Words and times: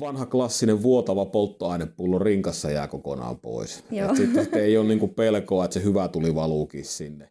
vanha 0.00 0.26
klassinen 0.26 0.82
vuotava 0.82 1.26
polttoainepullo 1.26 2.18
rinkassa 2.18 2.70
jää 2.70 2.88
kokonaan 2.88 3.38
pois. 3.38 3.84
Sitten 4.16 4.44
sit 4.44 4.56
ei 4.56 4.76
ole 4.76 4.88
niinku 4.88 5.08
pelkoa, 5.08 5.64
että 5.64 5.74
se 5.74 5.84
hyvä 5.84 6.08
tuli 6.08 6.34
valuukin 6.34 6.84
sinne. 6.84 7.30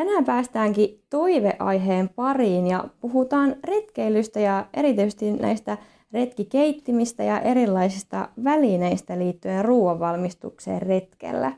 Tänään 0.00 0.24
päästäänkin 0.24 1.02
toiveaiheen 1.10 2.08
pariin 2.08 2.66
ja 2.66 2.84
puhutaan 3.00 3.56
retkeilystä 3.64 4.40
ja 4.40 4.66
erityisesti 4.74 5.32
näistä 5.32 5.78
retkikeittimistä 6.12 7.22
ja 7.22 7.40
erilaisista 7.40 8.28
välineistä 8.44 9.18
liittyen 9.18 9.64
ruoanvalmistukseen 9.64 10.82
retkellä. 10.82 11.52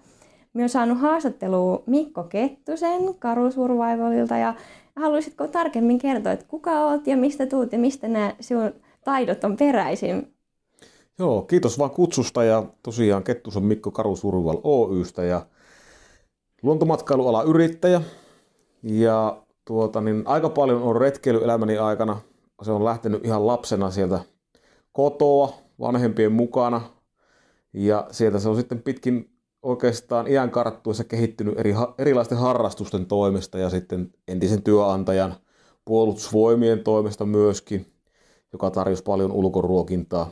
Minä 0.55 0.63
olen 0.63 0.69
saanut 0.69 1.01
haastattelua 1.01 1.83
Mikko 1.87 2.25
Kettusen 2.25 3.15
Karu 3.19 3.51
Survivalilta 3.51 4.37
ja 4.37 4.55
haluaisitko 4.97 5.49
tarkemmin 5.49 5.99
kertoa, 5.99 6.33
että 6.33 6.47
kuka 6.49 6.87
olet 6.87 7.07
ja 7.07 7.17
mistä 7.17 7.47
tuut 7.47 7.73
ja 7.73 7.79
mistä 7.79 8.09
nämä 8.09 8.35
sinun 8.41 8.73
taidot 9.05 9.45
on 9.45 9.57
peräisin? 9.57 10.35
Joo, 11.19 11.43
kiitos 11.43 11.79
vaan 11.79 11.91
kutsusta 11.91 12.45
ja 12.45 12.65
tosiaan 12.83 13.25
Kettus 13.25 13.57
on 13.57 13.65
Mikko 13.65 13.91
Karu 13.91 14.17
Survival 14.17 14.61
Oystä 14.65 15.25
ja 15.25 15.47
luontomatkailualan 16.63 17.47
yrittäjä. 17.47 18.01
Ja 18.83 19.43
tuota, 19.65 20.01
niin 20.01 20.23
aika 20.27 20.49
paljon 20.49 20.83
on 20.83 20.97
retkeilyelämäni 20.97 21.79
aikana. 21.79 22.21
Se 22.63 22.73
on 22.73 22.85
lähtenyt 22.85 23.25
ihan 23.25 23.47
lapsena 23.47 23.91
sieltä 23.91 24.21
kotoa 24.93 25.55
vanhempien 25.81 26.33
mukana. 26.33 26.81
Ja 27.73 28.07
sieltä 28.11 28.39
se 28.39 28.49
on 28.49 28.57
sitten 28.57 28.83
pitkin 28.83 29.31
oikeastaan 29.63 30.27
iän 30.29 30.51
karttuessa 30.51 31.05
kehittynyt 31.05 31.59
eri, 31.59 31.75
erilaisten 31.99 32.39
harrastusten 32.39 33.07
toimesta 33.07 33.59
ja 33.59 33.71
sitten 33.71 34.11
entisen 34.29 34.63
työnantajan 34.63 35.35
puolustusvoimien 35.85 36.85
toimesta 36.85 37.27
myöskin, 37.27 37.87
joka 38.53 38.71
tarjosi 38.71 39.03
paljon 39.03 39.33
ulkoruokintaa. 39.33 40.31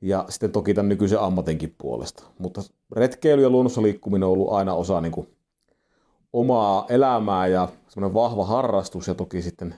Ja 0.00 0.24
sitten 0.28 0.52
toki 0.52 0.74
tämän 0.74 0.88
nykyisen 0.88 1.20
ammatinkin 1.20 1.74
puolesta. 1.78 2.24
Mutta 2.38 2.62
retkeily 2.96 3.42
ja 3.42 3.50
luonnossa 3.50 3.82
liikkuminen 3.82 4.26
on 4.26 4.32
ollut 4.32 4.52
aina 4.52 4.74
osa 4.74 5.00
niin 5.00 5.12
kuin 5.12 5.28
omaa 6.34 6.86
elämää 6.88 7.46
ja 7.46 7.68
semmoinen 7.88 8.14
vahva 8.14 8.44
harrastus 8.44 9.08
ja 9.08 9.14
toki 9.14 9.42
sitten 9.42 9.74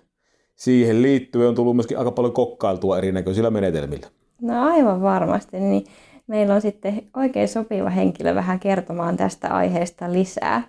siihen 0.55 1.03
liittyen 1.03 1.49
on 1.49 1.55
tullut 1.55 1.77
myöskin 1.77 1.99
aika 1.99 2.11
paljon 2.11 2.35
kokkailtua 2.35 2.99
erinäköisillä 2.99 3.51
menetelmillä. 3.51 4.07
No 4.43 4.63
aivan 4.63 5.03
varmasti, 5.03 5.61
niin 5.61 5.85
meillä 6.27 6.55
on 6.55 6.61
sitten 6.61 7.03
oikein 7.17 7.49
sopiva 7.49 7.91
henkilö 7.91 8.35
vähän 8.35 8.61
kertomaan 8.61 9.17
tästä 9.17 9.49
aiheesta 9.49 10.13
lisää. 10.13 10.63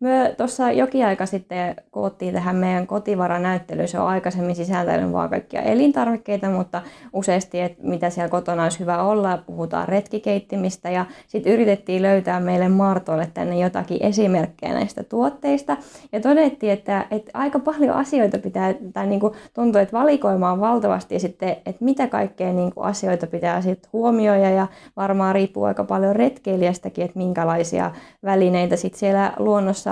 Me 0.00 0.34
tuossa 0.36 0.72
jokin 0.72 1.06
aika 1.06 1.26
sitten 1.26 1.76
koottiin 1.90 2.34
tähän 2.34 2.56
meidän 2.56 2.86
kotivaranäyttelyyn. 2.86 3.88
Se 3.88 3.98
on 3.98 4.08
aikaisemmin 4.08 4.56
sisältänyt 4.56 5.12
vaan 5.12 5.30
kaikkia 5.30 5.62
elintarvikkeita, 5.62 6.50
mutta 6.50 6.82
useasti, 7.12 7.60
että 7.60 7.78
mitä 7.82 8.10
siellä 8.10 8.28
kotona 8.28 8.62
olisi 8.62 8.80
hyvä 8.80 9.02
olla. 9.02 9.38
Puhutaan 9.46 9.88
retkikeittimistä 9.88 10.90
ja 10.90 11.06
sitten 11.26 11.52
yritettiin 11.52 12.02
löytää 12.02 12.40
meille 12.40 12.68
Martoille 12.68 13.30
tänne 13.34 13.58
jotakin 13.58 14.02
esimerkkejä 14.02 14.72
näistä 14.72 15.04
tuotteista. 15.04 15.76
Ja 16.12 16.20
todettiin, 16.20 16.72
että, 16.72 17.06
että 17.10 17.30
aika 17.34 17.58
paljon 17.58 17.96
asioita 17.96 18.38
pitää, 18.38 18.74
tai 18.92 19.06
niin 19.06 19.20
kuin 19.20 19.34
tuntuu, 19.54 19.80
että 19.80 19.98
valikoima 19.98 20.52
on 20.52 20.60
valtavasti 20.60 21.14
ja 21.14 21.20
sitten, 21.20 21.48
että 21.50 21.84
mitä 21.84 22.06
kaikkea 22.06 22.52
niin 22.52 22.74
kuin 22.74 22.86
asioita 22.86 23.26
pitää 23.26 23.62
sitten 23.62 23.90
huomioida 23.92 24.50
ja 24.50 24.66
varmaan 24.96 25.34
riippuu 25.34 25.64
aika 25.64 25.84
paljon 25.84 26.16
retkeilijästäkin, 26.16 27.04
että 27.04 27.18
minkälaisia 27.18 27.90
välineitä 28.24 28.76
sitten 28.76 28.98
siellä 28.98 29.32
luonnossa 29.38 29.89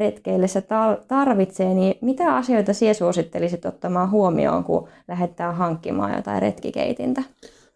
retkeillessä 0.00 0.62
tarvitsee, 1.08 1.74
niin 1.74 1.94
mitä 2.00 2.36
asioita 2.36 2.74
sinä 2.74 2.94
suosittelisit 2.94 3.66
ottamaan 3.66 4.10
huomioon, 4.10 4.64
kun 4.64 4.88
lähdetään 5.08 5.54
hankkimaan 5.54 6.14
jotain 6.16 6.42
retkikeitintä? 6.42 7.22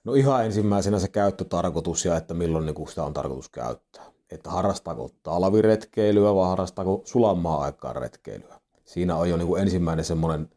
No 0.05 0.15
ihan 0.15 0.45
ensimmäisenä 0.45 0.99
se 0.99 1.09
käyttötarkoitus 1.09 2.05
ja 2.05 2.17
että 2.17 2.35
milloin 2.35 2.67
niin 2.67 2.89
sitä 2.89 3.05
on 3.05 3.13
tarkoitus 3.13 3.49
käyttää. 3.49 4.05
Että 4.31 4.51
harrastaako 4.51 5.11
talviretkeilyä 5.23 6.35
vai 6.35 6.49
harrastaako 6.49 7.03
sulamaa 7.05 7.63
aikaan 7.63 7.97
retkeilyä. 7.97 8.61
Siinä 8.85 9.17
on 9.17 9.31
jo 9.31 9.37
niin 9.37 9.47
kuin 9.47 9.63
ensimmäinen 9.63 10.05
semmoinen 10.05 10.49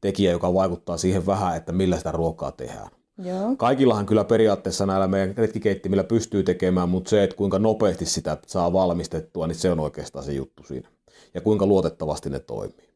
tekijä, 0.00 0.30
joka 0.30 0.54
vaikuttaa 0.54 0.96
siihen 0.96 1.26
vähän, 1.26 1.56
että 1.56 1.72
millä 1.72 1.96
sitä 1.96 2.12
ruokaa 2.12 2.52
tehdään. 2.52 2.88
Joo. 3.18 3.56
Kaikillahan 3.56 4.06
kyllä 4.06 4.24
periaatteessa 4.24 4.86
näillä 4.86 5.08
meidän 5.08 5.36
retkikeittimillä 5.36 6.04
pystyy 6.04 6.42
tekemään, 6.42 6.88
mutta 6.88 7.10
se, 7.10 7.24
että 7.24 7.36
kuinka 7.36 7.58
nopeasti 7.58 8.06
sitä 8.06 8.36
saa 8.46 8.72
valmistettua, 8.72 9.46
niin 9.46 9.56
se 9.56 9.70
on 9.70 9.80
oikeastaan 9.80 10.24
se 10.24 10.32
juttu 10.32 10.62
siinä 10.62 10.88
ja 11.34 11.40
kuinka 11.40 11.66
luotettavasti 11.66 12.30
ne 12.30 12.40
toimii. 12.40 12.94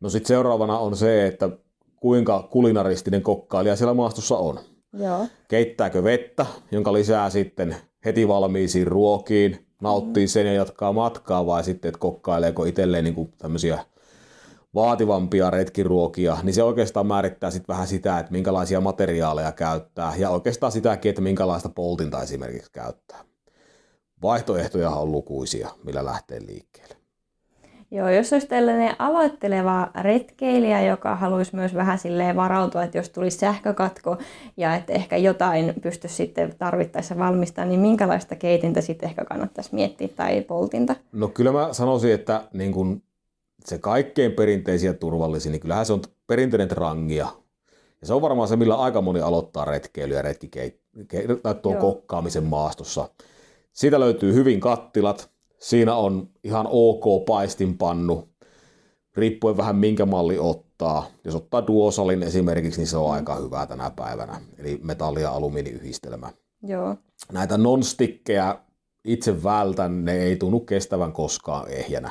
No 0.00 0.10
sitten 0.10 0.28
seuraavana 0.28 0.78
on 0.78 0.96
se, 0.96 1.26
että 1.26 1.50
kuinka 1.96 2.48
kulinaristinen 2.50 3.22
kokkailija 3.22 3.76
siellä 3.76 3.94
maastossa 3.94 4.36
on. 4.36 4.60
Joo. 4.92 5.26
Keittääkö 5.48 6.04
vettä, 6.04 6.46
jonka 6.72 6.92
lisää 6.92 7.30
sitten 7.30 7.76
heti 8.04 8.28
valmiisiin 8.28 8.86
ruokiin, 8.86 9.66
nauttii 9.82 10.28
sen 10.28 10.46
ja 10.46 10.52
jatkaa 10.52 10.92
matkaa, 10.92 11.46
vai 11.46 11.64
sitten, 11.64 11.88
että 11.88 11.98
kokkaileeko 11.98 12.64
itselleen 12.64 13.04
niin 13.04 13.32
tämmöisiä 13.38 13.84
vaativampia 14.74 15.50
retkiruokia, 15.50 16.38
niin 16.42 16.54
se 16.54 16.62
oikeastaan 16.62 17.06
määrittää 17.06 17.50
sitten 17.50 17.74
vähän 17.74 17.86
sitä, 17.86 18.18
että 18.18 18.32
minkälaisia 18.32 18.80
materiaaleja 18.80 19.52
käyttää 19.52 20.12
ja 20.16 20.30
oikeastaan 20.30 20.72
sitäkin, 20.72 21.10
että 21.10 21.22
minkälaista 21.22 21.68
poltinta 21.68 22.22
esimerkiksi 22.22 22.72
käyttää. 22.72 23.24
Vaihtoehtoja 24.22 24.90
on 24.90 25.12
lukuisia, 25.12 25.68
millä 25.84 26.04
lähtee 26.04 26.40
liikkeelle. 26.46 27.01
Joo, 27.94 28.08
jos 28.08 28.32
olisi 28.32 28.46
tällainen 28.46 28.96
aloitteleva 28.98 29.90
retkeilijä, 30.00 30.82
joka 30.82 31.16
haluaisi 31.16 31.56
myös 31.56 31.74
vähän 31.74 31.98
silleen 31.98 32.36
varautua, 32.36 32.82
että 32.82 32.98
jos 32.98 33.10
tulisi 33.10 33.38
sähkökatko 33.38 34.16
ja 34.56 34.76
että 34.76 34.92
ehkä 34.92 35.16
jotain 35.16 35.74
pystyisi 35.82 36.16
sitten 36.16 36.54
tarvittaessa 36.58 37.18
valmistamaan, 37.18 37.68
niin 37.68 37.80
minkälaista 37.80 38.36
keitintä 38.36 38.80
sitten 38.80 39.08
ehkä 39.08 39.24
kannattaisi 39.24 39.74
miettiä 39.74 40.08
tai 40.08 40.40
poltinta? 40.40 40.96
No 41.12 41.28
kyllä 41.28 41.52
mä 41.52 41.72
sanoisin, 41.72 42.12
että 42.12 42.44
niin 42.52 42.72
kun 42.72 43.02
se 43.64 43.78
kaikkein 43.78 44.32
perinteisiä 44.32 44.90
ja 44.90 44.94
turvallisin, 44.94 45.52
niin 45.52 45.60
kyllähän 45.60 45.86
se 45.86 45.92
on 45.92 46.02
perinteinen 46.26 46.68
trangia. 46.68 47.26
Ja 48.00 48.06
se 48.06 48.14
on 48.14 48.22
varmaan 48.22 48.48
se, 48.48 48.56
millä 48.56 48.74
aika 48.74 49.00
moni 49.00 49.20
aloittaa 49.20 49.64
retkeily 49.64 50.14
ja 50.14 50.22
retkikeit, 50.22 50.80
tai 51.42 51.54
tuon 51.54 51.76
kokkaamisen 51.76 52.44
maastossa. 52.44 53.08
Siitä 53.72 54.00
löytyy 54.00 54.34
hyvin 54.34 54.60
kattilat, 54.60 55.31
Siinä 55.62 55.94
on 55.94 56.28
ihan 56.44 56.66
ok 56.70 57.24
paistinpannu, 57.26 58.28
riippuen 59.16 59.56
vähän 59.56 59.76
minkä 59.76 60.06
malli 60.06 60.38
ottaa. 60.38 61.06
Jos 61.24 61.34
ottaa 61.34 61.66
duosalin 61.66 62.22
esimerkiksi, 62.22 62.80
niin 62.80 62.86
se 62.88 62.96
on 62.96 63.12
aika 63.12 63.34
hyvä 63.34 63.66
tänä 63.66 63.90
päivänä, 63.90 64.40
eli 64.58 64.80
metalli- 64.82 65.22
ja 65.22 65.30
alumiiniyhdistelmä. 65.30 66.30
Joo. 66.62 66.96
Näitä 67.32 67.58
non-stickejä 67.58 68.58
itse 69.04 69.42
vältän, 69.42 70.04
ne 70.04 70.12
ei 70.12 70.36
tunnu 70.36 70.60
kestävän 70.60 71.12
koskaan 71.12 71.68
ehjänä. 71.68 72.10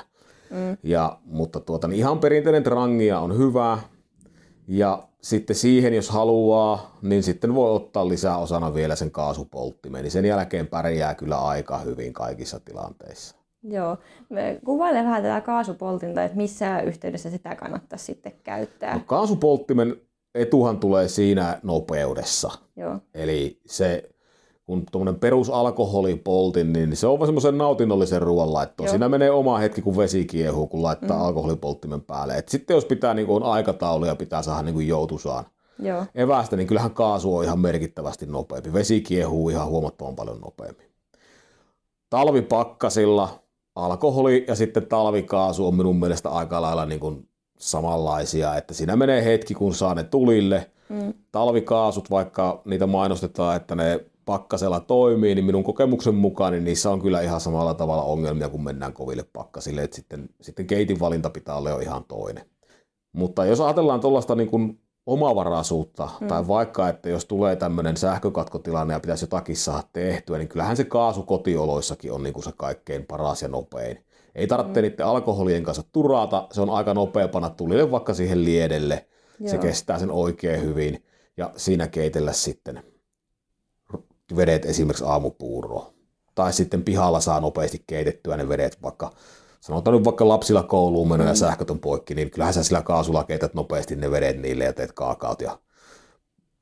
Mm. 0.49 0.77
Ja, 0.83 1.19
mutta 1.25 1.59
tuota, 1.59 1.87
niin 1.87 1.99
ihan 1.99 2.19
perinteinen 2.19 2.63
trangia 2.63 3.19
on 3.19 3.37
hyvä. 3.37 3.77
Ja 4.67 5.07
sitten 5.21 5.55
siihen, 5.55 5.93
jos 5.93 6.09
haluaa, 6.09 6.97
niin 7.01 7.23
sitten 7.23 7.55
voi 7.55 7.71
ottaa 7.71 8.07
lisää 8.07 8.37
osana 8.37 8.73
vielä 8.73 8.95
sen 8.95 9.11
kaasupolttimen. 9.11 10.03
Niin 10.03 10.11
sen 10.11 10.25
jälkeen 10.25 10.67
pärjää 10.67 11.15
kyllä 11.15 11.37
aika 11.37 11.77
hyvin 11.77 12.13
kaikissa 12.13 12.59
tilanteissa. 12.59 13.40
Joo. 13.63 13.97
Kuvaile 14.65 15.03
vähän 15.03 15.23
tätä 15.23 15.41
kaasupoltinta, 15.41 16.23
että 16.23 16.37
missä 16.37 16.81
yhteydessä 16.81 17.29
sitä 17.29 17.55
kannattaa 17.55 17.97
sitten 17.97 18.33
käyttää. 18.43 18.93
No, 18.93 19.01
kaasupolttimen 19.05 19.95
etuhan 20.35 20.79
tulee 20.79 21.07
siinä 21.07 21.59
nopeudessa. 21.63 22.51
Joo. 22.75 22.97
Eli 23.13 23.59
se, 23.65 24.09
kun 24.65 24.83
tuommoinen 24.91 25.19
perusalkoholipoltin, 25.19 26.73
niin 26.73 26.95
se 26.95 27.07
on 27.07 27.25
semmoisen 27.25 27.57
nautinnollisen 27.57 28.21
ruoan 28.21 28.53
laitto. 28.53 28.87
Siinä 28.87 29.09
menee 29.09 29.31
oma 29.31 29.57
hetki, 29.57 29.81
kun 29.81 29.97
vesi 29.97 30.25
kiehuu, 30.25 30.67
kun 30.67 30.83
laittaa 30.83 31.17
mm. 31.17 31.25
alkoholipolttimen 31.25 32.01
päälle. 32.01 32.37
Et 32.37 32.49
sitten 32.49 32.75
jos 32.75 32.85
pitää 32.85 33.13
niin 33.13 33.29
on 33.29 33.43
aikataulu 33.43 34.05
ja 34.05 34.15
pitää 34.15 34.41
saada 34.41 34.71
niin 34.71 34.87
joutusaan 34.87 35.45
Joo. 35.79 36.05
evästä, 36.15 36.55
niin 36.55 36.67
kyllähän 36.67 36.93
kaasu 36.93 37.37
on 37.37 37.43
ihan 37.43 37.59
merkittävästi 37.59 38.25
nopeampi. 38.25 38.73
Vesi 38.73 39.01
kiehuu 39.01 39.49
ihan 39.49 39.67
huomattavan 39.67 40.15
paljon 40.15 40.39
nopeammin. 40.39 40.91
Talvipakkasilla 42.09 43.40
alkoholi 43.75 44.45
ja 44.47 44.55
sitten 44.55 44.85
talvikaasu 44.85 45.67
on 45.67 45.75
minun 45.75 45.99
mielestä 45.99 46.29
aika 46.29 46.61
lailla 46.61 46.85
niin 46.85 46.99
kuin 46.99 47.27
samanlaisia, 47.57 48.55
että 48.55 48.73
siinä 48.73 48.95
menee 48.95 49.25
hetki, 49.25 49.53
kun 49.53 49.73
saa 49.73 49.95
ne 49.95 50.03
tulille. 50.03 50.71
Mm. 50.89 51.13
Talvikaasut, 51.31 52.09
vaikka 52.09 52.61
niitä 52.65 52.87
mainostetaan, 52.87 53.55
että 53.55 53.75
ne 53.75 54.05
pakkasella 54.25 54.79
toimii, 54.79 55.35
niin 55.35 55.45
minun 55.45 55.63
kokemuksen 55.63 56.15
mukaan 56.15 56.53
niin 56.53 56.63
niissä 56.63 56.91
on 56.91 57.01
kyllä 57.01 57.21
ihan 57.21 57.41
samalla 57.41 57.73
tavalla 57.73 58.03
ongelmia, 58.03 58.49
kun 58.49 58.63
mennään 58.63 58.93
koville 58.93 59.25
pakkasille, 59.33 59.83
että 59.83 59.95
sitten, 59.95 60.29
sitten 60.41 60.67
keitin 60.67 60.99
valinta 60.99 61.29
pitää 61.29 61.55
olla 61.55 61.69
jo 61.69 61.79
ihan 61.79 62.03
toinen. 62.03 62.45
Mutta 63.13 63.45
jos 63.45 63.61
ajatellaan 63.61 63.99
tuollaista 63.99 64.35
niin 64.35 64.49
kuin 64.49 64.79
omavaraisuutta, 65.05 66.09
mm. 66.21 66.27
tai 66.27 66.47
vaikka, 66.47 66.89
että 66.89 67.09
jos 67.09 67.25
tulee 67.25 67.55
tämmöinen 67.55 67.97
sähkökatkotilanne 67.97 68.93
ja 68.93 68.99
pitäisi 68.99 69.23
jotakin 69.23 69.57
saada 69.57 69.83
tehtyä, 69.93 70.37
niin 70.37 70.47
kyllähän 70.47 70.77
se 70.77 70.83
kaasu 70.83 71.23
kotioloissakin 71.23 72.11
on 72.11 72.23
niin 72.23 72.33
kuin 72.33 72.43
se 72.43 72.51
kaikkein 72.57 73.05
paras 73.05 73.41
ja 73.41 73.47
nopein. 73.47 74.05
Ei 74.35 74.47
tarvitse 74.47 74.81
mm. 74.81 74.83
niiden 74.83 75.05
alkoholien 75.05 75.63
kanssa 75.63 75.83
turata, 75.91 76.47
se 76.51 76.61
on 76.61 76.69
aika 76.69 76.93
nopea 76.93 77.27
panna 77.27 77.49
tulille 77.49 77.91
vaikka 77.91 78.13
siihen 78.13 78.45
liedelle, 78.45 79.07
Joo. 79.39 79.49
se 79.49 79.57
kestää 79.57 79.99
sen 79.99 80.11
oikein 80.11 80.61
hyvin, 80.61 81.03
ja 81.37 81.51
siinä 81.57 81.87
keitellä 81.87 82.33
sitten 82.33 82.83
vedet 84.35 84.65
esimerkiksi 84.65 85.03
aamupuuroa. 85.07 85.93
Tai 86.35 86.53
sitten 86.53 86.83
pihalla 86.83 87.19
saa 87.19 87.39
nopeasti 87.39 87.83
keitettyä 87.87 88.37
ne 88.37 88.49
vedet, 88.49 88.81
vaikka 88.81 89.11
sanotaan 89.61 89.95
nyt 89.95 90.05
vaikka 90.05 90.27
lapsilla 90.27 90.63
kouluun 90.63 91.09
meno 91.09 91.23
ja 91.23 91.35
sähköt 91.35 91.69
on 91.69 91.79
poikki, 91.79 92.15
niin 92.15 92.31
kyllähän 92.31 92.53
sä 92.53 92.63
sillä 92.63 92.81
kaasulla 92.81 93.23
keität 93.23 93.53
nopeasti 93.53 93.95
ne 93.95 94.11
vedet 94.11 94.41
niille 94.41 94.63
ja 94.63 94.73
teet 94.73 94.91
kaakaut 94.91 95.41
ja 95.41 95.57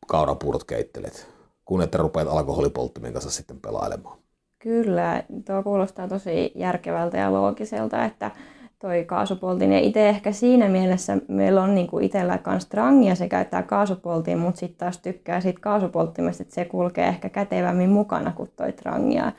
kaurapuurot 0.07 0.63
keittelet, 0.63 1.27
kun 1.65 1.81
että 1.81 1.97
rupeat 1.97 2.27
alkoholipolttimen 2.27 3.13
kanssa 3.13 3.31
sitten 3.31 3.61
pelailemaan. 3.61 4.17
Kyllä, 4.59 5.23
tuo 5.45 5.63
kuulostaa 5.63 6.07
tosi 6.07 6.51
järkevältä 6.55 7.17
ja 7.17 7.33
loogiselta, 7.33 8.05
että 8.05 8.31
toi 8.79 9.03
kaasupoltin. 9.05 9.71
Ja 9.71 9.79
itse 9.79 10.09
ehkä 10.09 10.31
siinä 10.31 10.69
mielessä 10.69 11.17
meillä 11.27 11.61
on 11.61 11.75
niinku 11.75 11.99
itsellä 11.99 12.39
myös 12.47 12.65
trangia, 12.65 13.15
se 13.15 13.29
käyttää 13.29 13.63
kaasupoltin, 13.63 14.39
mutta 14.39 14.59
sitten 14.59 14.77
taas 14.77 14.97
tykkää 14.97 15.41
siitä 15.41 15.59
kaasupolttimesta, 15.61 16.43
että 16.43 16.55
se 16.55 16.65
kulkee 16.65 17.07
ehkä 17.07 17.29
kätevämmin 17.29 17.89
mukana 17.89 18.31
kuin 18.31 18.51
toi 18.55 18.73
trangia. 18.73 19.31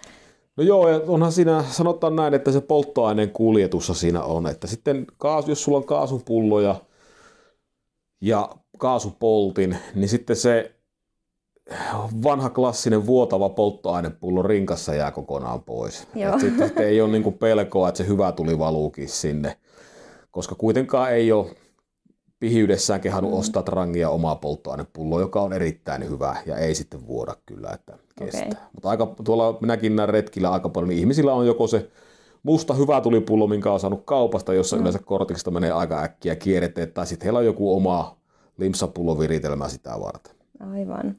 No 0.60 0.66
joo, 0.66 0.88
ja 0.88 1.00
onhan 1.06 1.32
siinä, 1.32 1.64
sanotaan 1.70 2.16
näin, 2.16 2.34
että 2.34 2.52
se 2.52 2.60
polttoaineen 2.60 3.30
kuljetussa 3.30 3.94
siinä 3.94 4.22
on, 4.22 4.46
että 4.46 4.66
sitten 4.66 5.06
kaasu, 5.16 5.50
jos 5.50 5.64
sulla 5.64 5.78
on 5.78 5.84
kaasupulloja 5.84 6.74
ja 8.20 8.48
kaasupoltin, 8.78 9.76
niin 9.94 10.08
sitten 10.08 10.36
se 10.36 10.74
vanha 12.24 12.50
klassinen 12.50 13.06
vuotava 13.06 13.48
polttoainepullo 13.48 14.42
rinkassa 14.42 14.94
jää 14.94 15.10
kokonaan 15.10 15.62
pois. 15.62 16.06
Sitten, 16.40 16.68
sitten 16.68 16.86
ei 16.86 17.00
ole 17.00 17.12
niin 17.12 17.32
pelkoa, 17.32 17.88
että 17.88 17.98
se 17.98 18.06
hyvä 18.06 18.32
tuli 18.32 18.58
valuukin 18.58 19.08
sinne, 19.08 19.56
koska 20.30 20.54
kuitenkaan 20.54 21.12
ei 21.12 21.32
ole 21.32 21.56
pihiydessään 22.40 23.00
kehannut 23.00 23.32
mm. 23.32 23.38
ostaa 23.38 23.62
rangia 23.66 24.10
omaa 24.10 24.36
polttoainepulloa, 24.36 25.20
joka 25.20 25.42
on 25.42 25.52
erittäin 25.52 26.08
hyvä 26.08 26.36
ja 26.46 26.56
ei 26.56 26.74
sitten 26.74 27.06
vuoda 27.06 27.36
kyllä, 27.46 27.70
että 27.74 27.98
kestää. 28.24 28.46
Okay. 28.46 28.62
Mutta 28.72 28.88
aika, 28.90 29.14
tuolla 29.24 29.58
minäkin 29.60 29.96
näen 29.96 30.08
retkillä 30.08 30.50
aika 30.50 30.68
paljon, 30.68 30.88
niin 30.88 30.98
ihmisillä 30.98 31.34
on 31.34 31.46
joko 31.46 31.66
se 31.66 31.90
musta 32.42 32.74
hyvä 32.74 33.00
tulipullo, 33.00 33.46
minkä 33.46 33.72
on 33.72 33.80
saanut 33.80 34.04
kaupasta, 34.04 34.54
jossa 34.54 34.76
mm. 34.76 34.80
yleensä 34.80 34.98
kortista 35.04 35.50
menee 35.50 35.72
aika 35.72 36.02
äkkiä 36.02 36.36
kierreteet, 36.36 36.94
tai 36.94 37.06
sitten 37.06 37.24
heillä 37.24 37.38
on 37.38 37.44
joku 37.44 37.76
oma 37.76 38.16
limsapulloviritelmä 38.58 39.68
sitä 39.68 39.90
varten. 40.00 40.34
Aivan. 40.72 41.16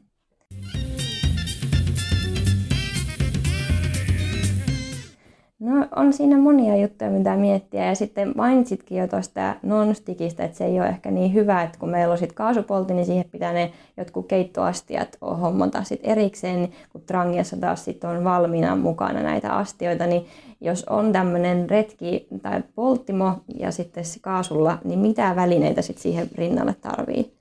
No 5.61 5.87
on 5.95 6.13
siinä 6.13 6.37
monia 6.37 6.75
juttuja, 6.75 7.09
mitä 7.09 7.35
miettiä. 7.35 7.85
Ja 7.85 7.95
sitten 7.95 8.33
mainitsitkin 8.35 8.97
jo 8.97 9.07
tuosta 9.07 9.55
non-stickistä, 9.63 10.43
että 10.43 10.57
se 10.57 10.65
ei 10.65 10.79
ole 10.79 10.87
ehkä 10.87 11.11
niin 11.11 11.33
hyvä, 11.33 11.63
että 11.63 11.79
kun 11.79 11.89
meillä 11.89 12.11
on 12.11 12.17
sitten 12.17 12.35
kaasupolti, 12.35 12.93
niin 12.93 13.05
siihen 13.05 13.25
pitää 13.31 13.53
ne 13.53 13.71
jotkut 13.97 14.27
keittoastiat 14.27 15.17
hommata 15.21 15.83
sitten 15.83 16.11
erikseen, 16.11 16.55
niin 16.55 16.73
kun 16.91 17.01
Trangiassa 17.01 17.57
taas 17.57 17.85
sitten 17.85 18.09
on 18.09 18.23
valmiina 18.23 18.75
mukana 18.75 19.23
näitä 19.23 19.53
astioita, 19.53 20.05
niin 20.07 20.25
jos 20.61 20.83
on 20.83 21.11
tämmöinen 21.11 21.69
retki 21.69 22.27
tai 22.41 22.63
polttimo 22.75 23.33
ja 23.59 23.71
sitten 23.71 24.03
kaasulla, 24.21 24.77
niin 24.83 24.99
mitä 24.99 25.35
välineitä 25.35 25.81
sitten 25.81 26.03
siihen 26.03 26.29
rinnalle 26.35 26.75
tarvii? 26.81 27.33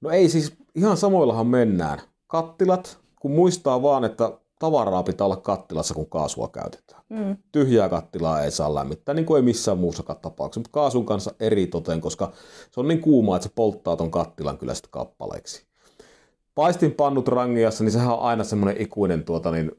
No 0.00 0.10
ei 0.10 0.28
siis, 0.28 0.54
ihan 0.74 0.96
samoillahan 0.96 1.46
mennään. 1.46 1.98
Kattilat, 2.26 2.98
kun 3.20 3.30
muistaa 3.30 3.82
vaan, 3.82 4.04
että 4.04 4.32
tavaraa 4.60 5.02
pitää 5.02 5.24
olla 5.24 5.36
kattilassa, 5.36 5.94
kun 5.94 6.10
kaasua 6.10 6.48
käytetään. 6.48 7.02
Mm. 7.08 7.36
Tyhjää 7.52 7.88
kattilaa 7.88 8.42
ei 8.42 8.50
saa 8.50 8.74
lämmittää, 8.74 9.14
niin 9.14 9.26
kuin 9.26 9.36
ei 9.36 9.42
missään 9.42 9.78
muussa 9.78 10.02
tapauksessa, 10.02 10.60
mutta 10.60 10.72
kaasun 10.72 11.06
kanssa 11.06 11.34
eri 11.40 11.66
toteen, 11.66 12.00
koska 12.00 12.32
se 12.70 12.80
on 12.80 12.88
niin 12.88 13.00
kuuma, 13.00 13.36
että 13.36 13.48
se 13.48 13.52
polttaa 13.54 13.96
ton 13.96 14.10
kattilan 14.10 14.58
kyllä 14.58 14.74
sitten 14.74 14.90
kappaleiksi. 14.90 15.62
Paistinpannut 16.54 17.28
rangiassa, 17.28 17.84
niin 17.84 17.92
sehän 17.92 18.12
on 18.12 18.20
aina 18.20 18.44
semmoinen 18.44 18.82
ikuinen 18.82 19.24
tuota, 19.24 19.50
niin 19.50 19.72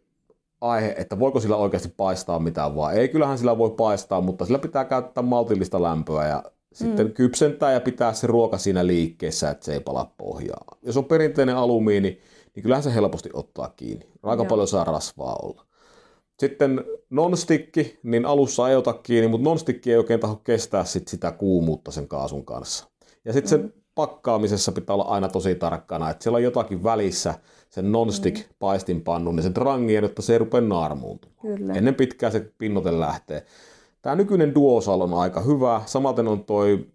aihe, 0.62 0.96
että 0.98 1.20
voiko 1.20 1.40
sillä 1.40 1.56
oikeasti 1.56 1.94
paistaa 1.98 2.40
mitään 2.40 2.76
vai 2.76 2.98
ei. 2.98 3.10
Kyllähän 3.10 3.38
sillä 3.38 3.58
voi 3.58 3.70
paistaa, 3.70 4.22
mutta 4.22 4.46
sillä 4.46 4.60
pitää 4.60 4.86
käyttää 4.86 5.24
maltillista 5.24 5.82
lämpöä 5.82 6.28
ja 6.28 6.44
sitten 6.74 7.08
mm. 7.08 7.14
kypsentää 7.14 7.72
ja 7.72 7.82
pitää 7.82 8.14
se 8.14 8.28
ruoka 8.28 8.58
siinä 8.58 8.88
liikkeessä, 8.88 9.50
että 9.50 9.66
se 9.66 9.74
ei 9.74 9.80
pala 9.80 10.12
pohjaa. 10.18 10.66
Jos 10.84 10.98
on 10.98 11.06
perinteinen 11.06 11.56
alumiini, 11.56 12.10
niin 12.10 12.22
kyllähän 12.54 12.84
se 12.84 12.94
helposti 12.94 13.30
ottaa 13.34 13.74
kiinni. 13.76 14.06
Aika 14.24 14.44
Joo. 14.44 14.50
paljon 14.50 14.68
saa 14.68 14.84
rasvaa 14.84 15.36
olla. 15.44 15.66
Sitten 16.40 16.84
nonstikki, 17.10 18.00
niin 18.04 18.26
alussa 18.26 18.70
ei 18.70 18.76
ota 18.76 18.94
kiinni, 18.94 19.28
mutta 19.28 19.50
nonstikki 19.50 19.92
ei 19.92 19.98
oikein 19.98 20.20
taho 20.20 20.36
kestää 20.36 20.84
sit 20.84 21.08
sitä 21.08 21.32
kuumuutta 21.32 21.92
sen 21.92 22.08
kaasun 22.08 22.46
kanssa. 22.46 22.88
Ja 23.26 23.34
sitten 23.34 23.60
mm. 23.60 23.64
sen 23.64 23.74
pakkaamisessa 23.96 24.72
pitää 24.72 24.94
olla 24.94 25.04
aina 25.04 25.28
tosi 25.28 25.56
tarkkana, 25.56 26.10
että 26.10 26.24
siellä 26.24 26.38
on 26.38 26.44
jotakin 26.44 26.84
välissä 26.84 27.34
sen 27.70 27.92
nonstick 27.92 28.38
mm. 28.38 28.44
paistinpannu, 28.60 29.32
niin 29.32 29.44
sen 29.44 29.54
trangien, 29.54 30.04
että 30.04 30.22
se 30.22 30.34
ei 30.34 30.40
rupea 30.40 30.62
naarmuuntumaan. 30.62 31.76
Ennen 31.76 31.96
pitkää 31.96 32.30
se 32.30 32.52
pinnote 32.58 33.00
lähtee. 33.00 33.46
Tämä 34.02 34.16
nykyinen 34.16 34.56
Duosal 34.56 35.02
on 35.02 35.14
aika 35.14 35.42
hyvä. 35.42 35.82
Samaten 35.86 36.28
on 36.28 36.46
toi 36.46 36.86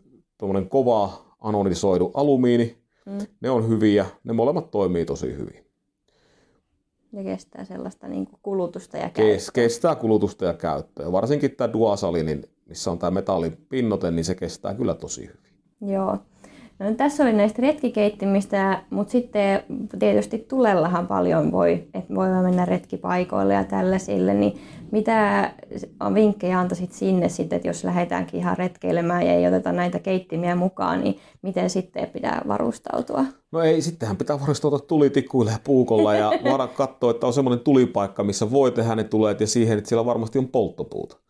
kova 0.69 1.13
anodisoidu 1.41 2.11
alumiini, 2.15 2.79
Mm. 3.07 3.19
Ne 3.41 3.51
on 3.51 3.69
hyviä, 3.69 4.07
ne 4.25 4.33
molemmat 4.33 4.71
toimii 4.71 5.05
tosi 5.05 5.37
hyvin. 5.37 5.67
Ja 7.13 7.23
kestää 7.23 7.65
sellaista 7.65 8.09
niin 8.09 8.27
kuin 8.27 8.41
kulutusta 8.43 8.97
ja 8.97 9.11
käyttöä. 9.11 9.53
Kestää 9.53 9.95
kulutusta 9.95 10.45
ja 10.45 10.55
käyttöä. 10.55 11.13
Varsinkin 11.13 11.57
tämä 11.57 11.73
Duasali, 11.73 12.23
niin 12.23 12.45
missä 12.67 12.91
on 12.91 12.99
tämä 12.99 13.11
metallipinnote, 13.11 14.11
niin 14.11 14.25
se 14.25 14.35
kestää 14.35 14.75
kyllä 14.75 14.95
tosi 14.95 15.27
hyvin. 15.27 15.93
Joo. 15.93 16.19
No, 16.79 16.95
tässä 16.97 17.23
oli 17.23 17.33
näistä 17.33 17.63
retkikeittimistä, 17.63 18.83
mutta 18.91 19.11
sitten 19.11 19.63
tietysti 19.99 20.39
tulellahan 20.39 21.07
paljon 21.07 21.53
voi, 21.53 21.73
että 21.95 22.15
voi 22.15 22.29
mennä 22.43 22.65
retkipaikoille 22.65 23.55
ja 23.55 23.65
tällaisille, 23.65 24.35
niin 24.35 24.59
mitä 24.93 25.51
vinkkejä 26.15 26.61
antaisit 26.61 26.93
sinne 26.93 27.29
sitten, 27.29 27.57
että 27.57 27.69
jos 27.69 27.85
lähdetäänkin 27.85 28.41
ihan 28.41 28.57
retkeilemään 28.57 29.27
ja 29.27 29.33
ei 29.33 29.47
oteta 29.47 29.73
näitä 29.73 29.99
keittimiä 29.99 30.57
mukaan, 30.57 31.01
niin 31.01 31.19
miten 31.43 31.71
sitten 31.71 32.09
pitää 32.09 32.43
varustautua? 32.49 33.25
No 33.53 33.61
ei, 33.61 33.83
sittenhän 33.83 34.17
pitää 34.17 34.41
varustautua 34.41 34.79
tulitikuilla 34.79 35.51
ja 35.51 35.59
puukolla 35.65 36.15
ja 36.15 36.33
vara 36.53 36.67
katsoa, 36.67 37.11
että 37.11 37.27
on 37.27 37.33
semmoinen 37.33 37.65
tulipaikka, 37.65 38.25
missä 38.25 38.51
voi 38.51 38.73
tehdä 38.73 38.95
ne 38.95 39.05
tuleet 39.05 39.41
ja 39.41 39.47
siihen, 39.47 39.79
että 39.79 39.89
siellä 39.89 40.07
varmasti 40.07 40.39
on 40.39 40.49
polttopuuta. 40.49 41.26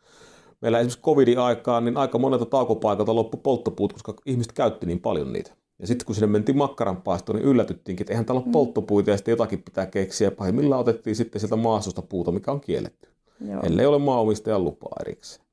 Meillä 0.67 0.79
esimerkiksi 0.79 1.01
covidin 1.01 1.39
aikaan 1.39 1.85
niin 1.85 1.97
aika 1.97 2.19
monelta 2.19 2.47
taukopaikalta 2.47 3.15
loppu 3.15 3.37
polttopuut, 3.37 3.93
koska 3.93 4.15
ihmiset 4.27 4.53
käytti 4.53 4.87
niin 4.87 5.01
paljon 5.01 5.33
niitä. 5.33 5.53
Ja 5.79 5.87
sitten 5.87 6.07
kun 6.07 6.15
sinne 6.15 6.27
mentiin 6.27 6.59
makkaranpaistoon, 6.59 7.39
niin 7.39 7.49
yllätyttiinkin, 7.49 8.05
että 8.05 8.13
eihän 8.13 8.27
täällä 8.27 8.39
ole 8.39 8.47
mm. 8.47 8.53
polttopuita 8.53 9.11
ja 9.11 9.17
sitten 9.17 9.33
jotakin 9.33 9.63
pitää 9.63 9.87
keksiä. 9.87 10.31
Pahimmillaan 10.31 10.81
otettiin 10.81 11.17
sitten 11.17 11.41
sieltä 11.41 11.57
maastosta 11.57 12.03
puuta, 12.03 12.33
mikä 12.33 12.53
on 12.53 12.61
kielletty. 12.61 13.09
Joo. 13.49 13.63
ellei 13.63 13.87
ole 13.87 13.99
maanomistajan 13.99 14.65
lupaa 14.65 14.97
erikseen. 15.01 15.46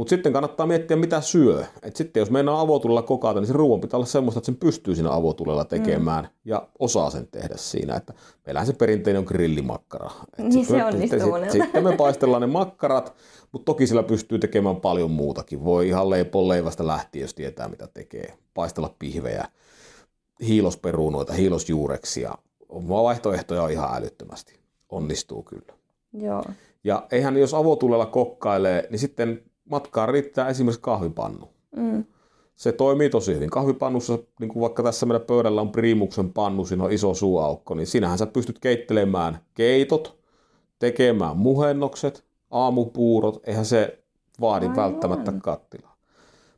Mutta 0.00 0.10
sitten 0.10 0.32
kannattaa 0.32 0.66
miettiä, 0.66 0.96
mitä 0.96 1.20
syö. 1.20 1.64
Et 1.82 1.96
sitten 1.96 2.20
jos 2.20 2.30
meinaa 2.30 2.60
avotulella 2.60 3.02
kokata, 3.02 3.40
niin 3.40 3.46
se 3.46 3.52
ruoan 3.52 3.80
pitää 3.80 3.98
olla 3.98 4.06
semmoista, 4.06 4.38
että 4.38 4.46
sen 4.46 4.56
pystyy 4.56 4.94
siinä 4.94 5.12
avotulella 5.12 5.64
tekemään 5.64 6.24
mm. 6.24 6.30
ja 6.44 6.68
osaa 6.78 7.10
sen 7.10 7.28
tehdä 7.30 7.54
siinä. 7.56 7.96
Että 7.96 8.14
meillähän 8.46 8.66
se 8.66 8.72
perinteinen 8.72 9.20
on 9.20 9.24
grillimakkara. 9.26 10.10
Et 10.38 10.44
niin 10.44 10.66
se 10.66 10.84
onnistuu 10.84 11.20
sitten, 11.20 11.52
sitten 11.52 11.84
me 11.84 11.96
paistellaan 11.96 12.40
ne 12.40 12.46
makkarat, 12.46 13.14
mutta 13.52 13.64
toki 13.64 13.86
sillä 13.86 14.02
pystyy 14.02 14.38
tekemään 14.38 14.76
paljon 14.76 15.10
muutakin. 15.10 15.64
Voi 15.64 15.88
ihan 15.88 16.10
leipon 16.10 16.48
leivästä 16.48 16.86
lähtien, 16.86 17.22
jos 17.22 17.34
tietää 17.34 17.68
mitä 17.68 17.86
tekee. 17.94 18.34
Paistella 18.54 18.94
pihvejä, 18.98 19.44
hiilosperunoita, 20.46 21.32
hiilosjuureksia. 21.32 22.34
Vaihtoehtoja 22.88 23.62
on 23.62 23.70
ihan 23.70 23.96
älyttömästi. 23.96 24.60
Onnistuu 24.88 25.42
kyllä. 25.42 25.72
Joo. 26.12 26.44
Ja 26.84 27.06
eihän 27.12 27.36
jos 27.36 27.54
avotulella 27.54 28.06
kokkailee, 28.06 28.88
niin 28.90 28.98
sitten 28.98 29.49
matkaan 29.70 30.08
riittää 30.08 30.48
esimerkiksi 30.48 30.80
kahvipannu. 30.80 31.48
Mm. 31.76 32.04
Se 32.56 32.72
toimii 32.72 33.10
tosi 33.10 33.34
hyvin. 33.34 33.50
Kahvipannussa, 33.50 34.18
niin 34.40 34.48
kuin 34.48 34.60
vaikka 34.60 34.82
tässä 34.82 35.06
meidän 35.06 35.26
pöydällä 35.26 35.60
on 35.60 35.72
Primuksen 35.72 36.32
pannu, 36.32 36.64
siinä 36.64 36.84
on 36.84 36.92
iso 36.92 37.14
suuaukko, 37.14 37.74
niin 37.74 37.86
sinähän 37.86 38.18
sä 38.18 38.26
pystyt 38.26 38.58
keittelemään 38.58 39.38
keitot, 39.54 40.18
tekemään 40.78 41.36
muhennokset, 41.36 42.24
aamupuurot, 42.50 43.48
eihän 43.48 43.64
se 43.64 43.98
vaadi 44.40 44.66
Aivan. 44.66 44.76
välttämättä 44.76 45.32
kattilaa. 45.42 45.96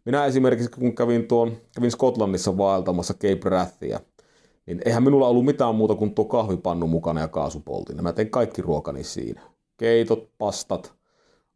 Minä 0.04 0.26
esimerkiksi, 0.26 0.70
kun 0.70 0.94
kävin, 0.94 1.28
tuon, 1.28 1.52
kävin 1.74 1.90
Skotlannissa 1.90 2.58
vaeltamassa 2.58 3.14
Cape 3.14 3.48
Rathia, 3.50 4.00
niin 4.66 4.80
eihän 4.84 5.02
minulla 5.02 5.28
ollut 5.28 5.44
mitään 5.44 5.74
muuta 5.74 5.94
kuin 5.94 6.14
tuo 6.14 6.24
kahvipannu 6.24 6.86
mukana 6.86 7.20
ja 7.20 7.28
kaasupoltin. 7.28 8.02
Mä 8.02 8.12
tein 8.12 8.30
kaikki 8.30 8.62
ruokani 8.62 9.04
siinä. 9.04 9.40
Keitot, 9.76 10.28
pastat, 10.38 10.94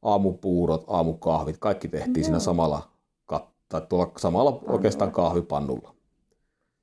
aamupuurot, 0.03 0.85
aamukahvit, 0.87 1.59
kaikki 1.59 1.89
tehtiin 1.89 2.17
no. 2.17 2.25
siinä 2.25 2.39
samalla, 2.39 2.83
tai 3.69 3.83
tuolla 3.89 4.13
samalla 4.17 4.53
Pannulla. 4.53 4.73
oikeastaan 4.73 5.13
kahvipannulla. 5.13 5.95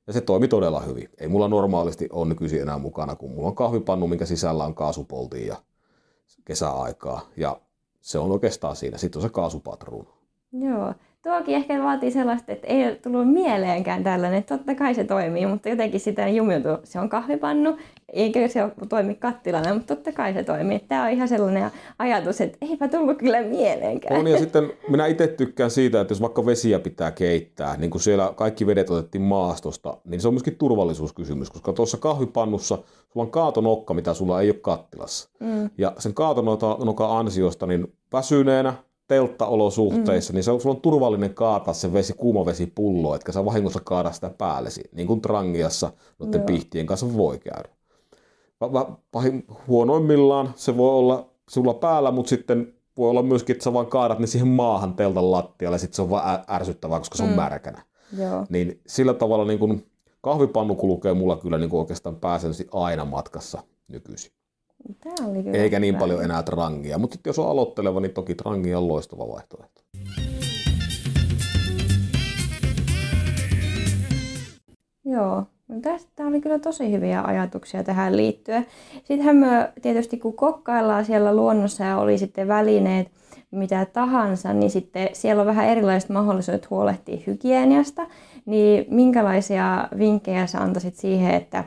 Ja 0.08 0.14
se 0.14 0.22
toimi 0.22 0.48
todella 0.48 0.80
hyvin. 0.80 1.10
Ei 1.18 1.28
mulla 1.28 1.48
normaalisti 1.48 2.10
ole 2.12 2.28
nykyisin 2.28 2.62
enää 2.62 2.78
mukana, 2.78 3.16
kun 3.16 3.32
mulla 3.32 3.48
on 3.48 3.56
kahvipannu, 3.56 4.08
minkä 4.08 4.26
sisällä 4.26 4.66
on 4.66 4.76
kaasupolti 4.76 5.48
ja 5.48 5.56
kesäaikaa. 6.46 7.22
Ja 7.38 7.62
se 8.02 8.20
on 8.20 8.32
oikeastaan 8.32 8.76
siinä. 8.76 8.98
Sitten 8.98 9.20
on 9.20 9.24
se 9.24 9.30
kaasupatruun. 9.30 10.08
Joo. 10.52 10.94
Tuokin 11.24 11.56
ehkä 11.56 11.84
vaatii 11.84 12.12
sellaista, 12.12 12.52
että 12.52 12.68
ei 12.68 12.88
ole 12.88 12.96
tullut 12.96 13.34
mieleenkään 13.34 14.04
tällainen, 14.04 14.40
että 14.40 14.58
totta 14.58 14.76
kai 14.76 14.96
se 14.96 15.04
toimii, 15.04 15.46
mutta 15.46 15.70
jotenkin 15.70 16.00
sitä 16.00 16.28
jumiutuu. 16.28 16.78
Se 16.84 17.00
on 17.00 17.10
kahvipannu, 17.10 17.78
eikä 18.14 18.48
se 18.48 18.60
toimi 18.90 19.16
kattilana, 19.16 19.74
mutta 19.74 19.96
totta 19.96 20.12
kai 20.12 20.34
se 20.34 20.44
toimii. 20.44 20.80
Tämä 20.80 21.04
on 21.04 21.10
ihan 21.10 21.28
sellainen 21.28 21.72
ajatus, 22.00 22.42
että 22.42 22.58
eipä 22.62 22.88
tullut 22.88 23.18
kyllä 23.18 23.42
mieleenkään. 23.42 24.20
On 24.20 24.28
ja 24.28 24.38
sitten 24.38 24.72
minä 24.88 25.06
itse 25.06 25.28
tykkään 25.28 25.72
siitä, 25.72 26.02
että 26.02 26.12
jos 26.12 26.22
vaikka 26.22 26.46
vesiä 26.46 26.80
pitää 26.80 27.12
keittää, 27.12 27.78
niin 27.78 27.90
kun 27.90 28.02
siellä 28.02 28.34
kaikki 28.36 28.68
vedet 28.68 28.90
otettiin 28.90 29.22
maastosta, 29.22 29.98
niin 30.06 30.22
se 30.22 30.28
on 30.28 30.34
myöskin 30.34 30.56
turvallisuuskysymys, 30.56 31.50
koska 31.50 31.74
tuossa 31.74 31.98
kahvipannussa 31.98 32.76
sulla 33.14 33.26
on 33.26 33.32
kaatonokka, 33.32 33.94
mitä 33.94 34.14
sulla 34.14 34.42
ei 34.42 34.50
ole 34.50 34.60
kattilassa. 34.62 35.30
Mm. 35.40 35.70
Ja 35.78 35.94
sen 35.98 36.14
kaatonokan 36.14 37.18
ansiosta 37.18 37.68
niin 37.68 37.94
väsyneenä 38.14 38.74
telttaolosuhteissa, 39.14 40.34
mm. 40.34 40.36
niin 40.36 40.44
se 40.44 40.52
on, 40.52 40.62
sulla 40.62 40.76
on 40.76 40.82
turvallinen 40.82 41.34
kaataa 41.34 41.74
se 41.74 41.94
vesi, 41.94 42.14
kuuma 42.14 42.46
vesi 42.46 42.72
pullo, 42.76 43.16
etkä 43.16 43.32
sä 43.32 43.46
vahingossa 43.46 43.80
kaada 43.84 44.12
sitä 44.12 44.30
päällesi, 44.30 44.82
niin 44.92 45.08
kuin 45.08 45.22
Trangiassa 45.22 45.92
noiden 46.20 46.40
Joo. 46.40 46.46
pihtien 46.46 46.86
kanssa 46.86 47.18
voi 47.18 47.40
käydä. 47.40 47.70
Pahin, 49.12 49.46
huonoimmillaan 49.68 50.54
se 50.56 50.78
voi 50.78 50.90
olla 50.90 51.30
sulla 51.50 51.74
päällä, 51.74 52.12
mutta 52.12 52.30
sitten 52.30 52.74
voi 52.98 53.10
olla 53.10 53.24
myöskin, 53.24 53.54
että 53.54 53.64
sä 53.64 53.74
vaan 53.74 53.88
kaadat 53.88 54.20
ne 54.20 54.28
siihen 54.28 54.48
maahan 54.48 54.94
teltan 54.94 55.32
lattialle, 55.32 55.76
ja 55.76 55.80
sitten 55.80 55.96
se 55.96 56.02
on 56.02 56.10
vaan 56.10 56.44
ärsyttävää, 56.52 57.00
koska 57.00 57.18
se 57.18 57.24
on 57.24 57.30
mm. 57.30 57.36
märkänä. 57.36 57.82
Joo. 58.18 58.46
Niin 58.50 58.82
sillä 58.88 59.14
tavalla 59.14 59.46
niin 59.46 59.60
kun 59.60 59.84
kahvipannu 60.22 60.76
kulkee 60.76 61.14
mulla 61.14 61.38
kyllä 61.38 61.58
niin 61.58 61.74
oikeastaan 61.74 62.16
pääsääntöisesti 62.16 62.70
aina 62.74 63.06
matkassa 63.06 63.64
nykyisin. 63.88 64.32
Tämä 65.04 65.30
oli 65.30 65.44
kyllä 65.44 65.58
Eikä 65.58 65.80
niin 65.80 65.96
paljon 65.96 66.24
enää 66.24 66.44
trangia, 66.44 66.98
mutta 66.98 67.18
jos 67.26 67.40
on 67.40 67.50
aloitteleva, 67.50 68.00
niin 68.00 68.14
toki 68.14 68.36
trangia 68.36 68.78
on 68.78 68.88
loistava 68.88 69.28
vaihtoehto. 69.28 69.82
Joo, 75.06 75.44
no 75.68 75.80
tästä 75.82 76.28
oli 76.28 76.42
kyllä 76.42 76.60
tosi 76.60 76.92
hyviä 76.92 77.22
ajatuksia 77.22 77.84
tähän 77.84 78.18
liittyen. 78.18 78.66
Sittenhän 78.94 79.36
me 79.36 79.74
tietysti 79.82 80.18
kun 80.18 80.34
kokkaillaan 80.34 81.06
siellä 81.06 81.36
luonnossa 81.36 81.84
ja 81.84 81.98
oli 81.98 82.18
sitten 82.18 82.48
välineet 82.48 83.12
mitä 83.52 83.86
tahansa, 83.86 84.54
niin 84.54 84.70
sitten 84.72 85.10
siellä 85.14 85.42
on 85.42 85.48
vähän 85.48 85.66
erilaiset 85.70 86.10
mahdollisuudet 86.10 86.70
huolehtia 86.70 87.24
hygieniasta. 87.28 88.08
Niin 88.46 88.86
minkälaisia 88.90 89.88
vinkkejä 89.98 90.48
sä 90.48 90.60
antaisit 90.60 90.96
siihen, 90.96 91.34
että 91.34 91.64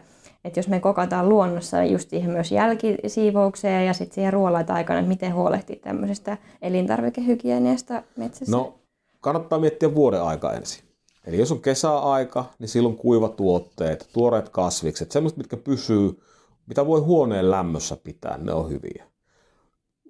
että 0.47 0.59
jos 0.59 0.69
me 0.69 0.81
kokataan 0.81 1.29
luonnossa 1.29 1.85
just 1.85 2.11
siihen 2.11 2.31
myös 2.31 2.53
jälkisiivoukseen 2.53 3.87
ja 3.87 3.93
sitten 3.93 4.15
siihen 4.15 4.33
ruoanlaita-aikana, 4.33 4.99
että 4.99 5.09
miten 5.09 5.35
huolehtii 5.35 5.77
tämmöisestä 5.77 6.39
elintarvikehygieniasta 6.63 8.03
metsässä? 8.17 8.57
No, 8.57 8.75
kannattaa 9.21 9.59
miettiä 9.59 9.95
vuoden 9.95 10.23
aika 10.23 10.53
ensin. 10.53 10.85
Eli 11.27 11.39
jos 11.39 11.53
on 11.53 11.63
kesäaika, 11.63 12.45
niin 12.59 12.69
silloin 12.69 12.97
kuivatuotteet, 12.97 14.09
tuoreet 14.13 14.49
kasvikset, 14.49 15.13
semmoiset, 15.13 15.39
mitkä 15.39 15.57
pysyy, 15.57 16.21
mitä 16.67 16.87
voi 16.87 17.01
huoneen 17.01 17.51
lämmössä 17.51 17.97
pitää, 18.05 18.39
ne 18.39 18.53
on 18.53 18.71
hyviä. 18.71 19.05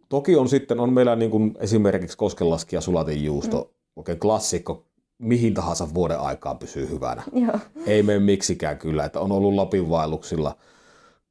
Toki 0.08 0.36
on 0.36 0.48
sitten, 0.48 0.80
on 0.80 0.92
meillä 0.92 1.16
niin 1.16 1.30
kuin 1.30 1.54
esimerkiksi 1.58 2.16
koskenlaskija 2.16 2.80
sulatejuusto, 2.80 3.60
mm. 3.60 3.92
oikein 3.96 4.18
klassikko 4.18 4.86
mihin 5.18 5.54
tahansa 5.54 5.94
vuoden 5.94 6.20
aikaan 6.20 6.58
pysyy 6.58 6.88
hyvänä. 6.90 7.22
Joo. 7.32 7.58
Ei 7.86 8.02
mene 8.02 8.18
miksikään 8.18 8.78
kyllä, 8.78 9.04
että 9.04 9.20
on 9.20 9.32
ollut 9.32 9.54
Lapin 9.54 9.90
vaelluksilla, 9.90 10.56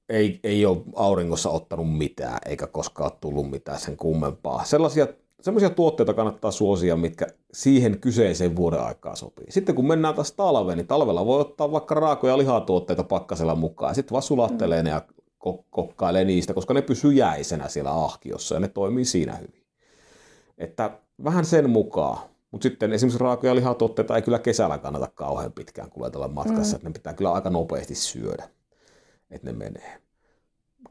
ei, 0.10 0.39
ei 0.44 0.65
ole 0.65 0.77
auringossa 0.96 1.50
ottanut 1.50 1.98
mitään, 1.98 2.38
eikä 2.46 2.68
koskaan 2.68 3.12
ole 3.12 3.18
tullut 3.22 3.50
mitään 3.50 3.80
sen 3.80 3.98
kummempaa. 3.98 4.63
Sellaisia, 4.63 5.08
sellaisia 5.42 5.70
tuotteita 5.70 6.13
kannattaa 6.13 6.51
suosia, 6.51 6.96
mitkä 6.96 7.27
siihen 7.54 8.00
kyseiseen 8.00 8.56
vuoden 8.56 8.82
aikaan 8.82 9.18
sopii. 9.18 9.46
Sitten 9.50 9.75
kun 9.75 9.88
mennään 9.88 10.15
taas 10.15 10.32
talveen, 10.32 10.77
niin 10.77 10.88
talvella 10.88 11.25
voi 11.25 11.42
ottaa 11.42 11.72
vaikka 11.72 11.96
raakoja 11.96 12.38
lihatuotteita 12.38 13.04
pakkasella 13.04 13.56
mukaan, 13.56 13.96
sitten 13.96 14.12
vaan 14.12 14.24
sulattelee 14.24 14.84
ne 14.84 14.89
ja 14.89 15.01
kokkailee 15.70 16.25
niistä, 16.25 16.54
koska 16.54 16.74
ne 16.74 16.82
pysyy 16.82 17.13
jäisenä 17.13 17.68
siellä 17.68 18.04
ahkiossa, 18.04 18.56
ja 18.56 18.60
ne 18.60 18.68
toimii 18.68 19.06
siinä 19.06 19.36
hyvin. 19.36 19.63
Että 20.58 20.92
vähän 21.24 21.46
sen 21.46 21.70
mukaan. 21.70 22.20
Mutta 22.56 22.64
sitten 22.64 22.94
esimerkiksi 22.94 23.24
raakoja 23.24 23.56
lihatuotteita 23.56 24.16
ei 24.16 24.22
kyllä 24.22 24.40
kesällä 24.40 24.78
kannata 24.78 25.08
kauhean 25.16 25.52
pitkään 25.52 25.90
kuljetella 25.90 26.28
matkassa, 26.28 26.76
mm. 26.76 26.76
että 26.76 26.90
ne 26.90 26.94
pitää 26.94 27.14
kyllä 27.14 27.32
aika 27.32 27.50
nopeasti 27.50 27.96
syödä, 27.96 28.50
että 29.32 29.48
ne 29.48 29.54
menee. 29.54 30.02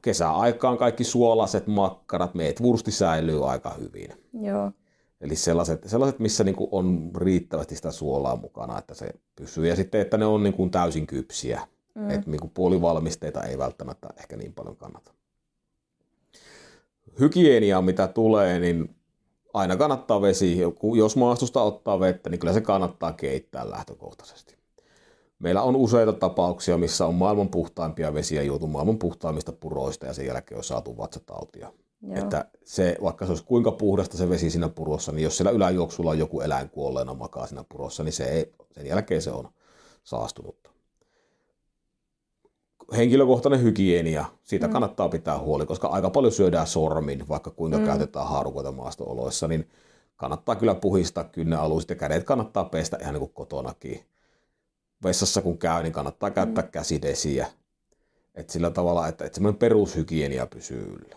Kesäaikaan 0.02 0.78
kaikki 0.78 1.04
suolaset 1.04 1.66
makkarat, 1.66 2.34
meet 2.34 2.62
vursti 2.62 2.90
säilyy 2.90 3.50
aika 3.50 3.70
hyvin. 3.70 4.08
Joo. 4.42 4.72
Eli 5.20 5.36
sellaiset, 5.36 5.82
sellaiset 5.86 6.18
missä 6.18 6.44
niinku 6.44 6.68
on 6.72 7.10
riittävästi 7.16 7.76
sitä 7.76 7.90
suolaa 7.90 8.36
mukana, 8.36 8.78
että 8.78 8.94
se 8.94 9.10
pysyy. 9.36 9.66
Ja 9.66 9.76
sitten, 9.76 10.00
että 10.00 10.16
ne 10.16 10.26
on 10.26 10.42
niinku 10.42 10.68
täysin 10.68 11.06
kypsiä. 11.06 11.60
Mm. 11.94 12.10
Että 12.10 12.30
niinku 12.30 12.50
puolivalmisteita 12.54 13.42
ei 13.42 13.58
välttämättä 13.58 14.08
ehkä 14.18 14.36
niin 14.36 14.52
paljon 14.52 14.76
kannata. 14.76 15.12
Hygienia, 17.20 17.82
mitä 17.82 18.08
tulee, 18.08 18.60
niin 18.60 18.96
aina 19.54 19.76
kannattaa 19.76 20.22
vesi, 20.22 20.58
jos 20.96 21.16
maastosta 21.16 21.62
ottaa 21.62 22.00
vettä, 22.00 22.30
niin 22.30 22.38
kyllä 22.38 22.52
se 22.52 22.60
kannattaa 22.60 23.12
keittää 23.12 23.70
lähtökohtaisesti. 23.70 24.56
Meillä 25.38 25.62
on 25.62 25.76
useita 25.76 26.12
tapauksia, 26.12 26.78
missä 26.78 27.06
on 27.06 27.14
maailman 27.14 27.48
puhtaimpia 27.48 28.14
vesiä 28.14 28.42
juotu 28.42 28.66
maailman 28.66 28.98
puhtaimmista 28.98 29.52
puroista 29.52 30.06
ja 30.06 30.12
sen 30.12 30.26
jälkeen 30.26 30.58
on 30.58 30.64
saatu 30.64 30.96
vatsatautia. 30.96 31.72
Joo. 32.02 32.18
Että 32.18 32.44
se, 32.64 32.96
vaikka 33.02 33.26
se 33.26 33.32
olisi 33.32 33.44
kuinka 33.44 33.72
puhdasta 33.72 34.16
se 34.16 34.28
vesi 34.28 34.50
siinä 34.50 34.68
purossa, 34.68 35.12
niin 35.12 35.24
jos 35.24 35.36
siellä 35.36 35.52
yläjuoksulla 35.52 36.10
on 36.10 36.18
joku 36.18 36.40
eläin 36.40 36.70
kuolleena 36.70 37.14
makaa 37.14 37.46
siinä 37.46 37.64
purossa, 37.68 38.04
niin 38.04 38.12
se 38.12 38.24
ei, 38.24 38.52
sen 38.70 38.86
jälkeen 38.86 39.22
se 39.22 39.30
on 39.30 39.48
saastunutta 40.04 40.73
henkilökohtainen 42.96 43.62
hygienia, 43.62 44.24
siitä 44.42 44.66
mm. 44.66 44.72
kannattaa 44.72 45.08
pitää 45.08 45.38
huoli, 45.38 45.66
koska 45.66 45.88
aika 45.88 46.10
paljon 46.10 46.32
syödään 46.32 46.66
sormin, 46.66 47.28
vaikka 47.28 47.50
kuinka 47.50 47.78
mm. 47.78 47.84
käytetään 47.84 48.28
haarukoita 48.28 48.72
maastooloissa, 48.72 49.48
niin 49.48 49.68
kannattaa 50.16 50.56
kyllä 50.56 50.74
puhistaa 50.74 51.24
kynnealuiset 51.24 51.90
ja 51.90 51.96
kädet 51.96 52.24
kannattaa 52.24 52.64
pestä 52.64 52.98
ihan 53.00 53.14
niin 53.14 53.20
kuin 53.20 53.32
kotonakin. 53.34 54.00
Vessassa 55.04 55.42
kun 55.42 55.58
käy, 55.58 55.82
niin 55.82 55.92
kannattaa 55.92 56.28
mm. 56.28 56.34
käyttää 56.34 56.64
mm. 56.64 56.70
käsidesiä. 56.70 57.46
Et 58.34 58.50
sillä 58.50 58.70
tavalla, 58.70 59.08
että, 59.08 59.24
että 59.24 59.34
semmoinen 59.34 59.58
perushygienia 59.58 60.46
pysyy 60.46 60.82
yllä. 60.82 61.16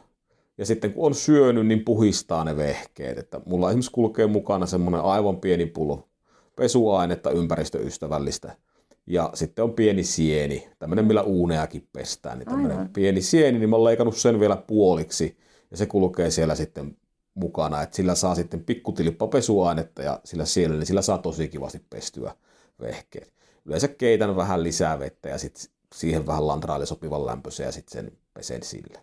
Ja 0.58 0.66
sitten 0.66 0.94
kun 0.94 1.06
on 1.06 1.16
syönyt, 1.16 1.68
niin 1.68 1.86
puhistaa 1.86 2.44
ne 2.44 2.58
vehkeet. 2.58 3.18
Että 3.18 3.42
mulla 3.46 3.70
esimerkiksi 3.70 3.92
kulkee 3.92 4.28
mukana 4.28 4.66
semmoinen 4.66 5.02
aivan 5.02 5.38
pieni 5.38 5.66
pullo 5.66 6.08
pesuainetta 6.56 7.32
ympäristöystävällistä– 7.32 8.56
ja 9.08 9.32
sitten 9.34 9.64
on 9.64 9.74
pieni 9.74 10.04
sieni, 10.04 10.70
tämmöinen 10.80 11.06
millä 11.06 11.22
uuneakin 11.22 11.88
pestään, 11.94 12.40
niin 12.40 12.48
tämmöinen 12.48 12.78
Aivan. 12.78 12.94
pieni 12.94 13.22
sieni, 13.22 13.60
niin 13.60 13.70
mä 13.70 13.76
oon 13.76 13.86
leikannut 13.86 14.18
sen 14.18 14.40
vielä 14.40 14.56
puoliksi 14.56 15.38
ja 15.72 15.78
se 15.78 15.86
kulkee 15.86 16.32
siellä 16.32 16.56
sitten 16.56 16.98
mukana, 17.34 17.82
että 17.82 17.96
sillä 17.96 18.16
saa 18.16 18.36
sitten 18.36 18.64
pikkutilippa 18.64 19.28
pesuainetta 19.28 20.02
ja 20.02 20.20
sillä 20.24 20.46
siellä, 20.46 20.76
niin 20.76 20.86
sillä 20.86 21.02
saa 21.02 21.18
tosi 21.18 21.48
kivasti 21.48 21.86
pestyä 21.90 22.36
vehkeet. 22.82 23.34
Yleensä 23.66 23.88
keitän 23.88 24.36
vähän 24.36 24.64
lisää 24.64 25.00
vettä 25.00 25.30
ja 25.30 25.38
sitten 25.38 25.64
siihen 25.96 26.28
vähän 26.28 26.48
lantraali 26.48 26.86
sopivan 26.86 27.26
lämpöisen 27.26 27.66
ja 27.66 27.72
sitten 27.72 28.06
sen 28.06 28.18
pesen 28.34 28.64
sillä. 28.64 29.02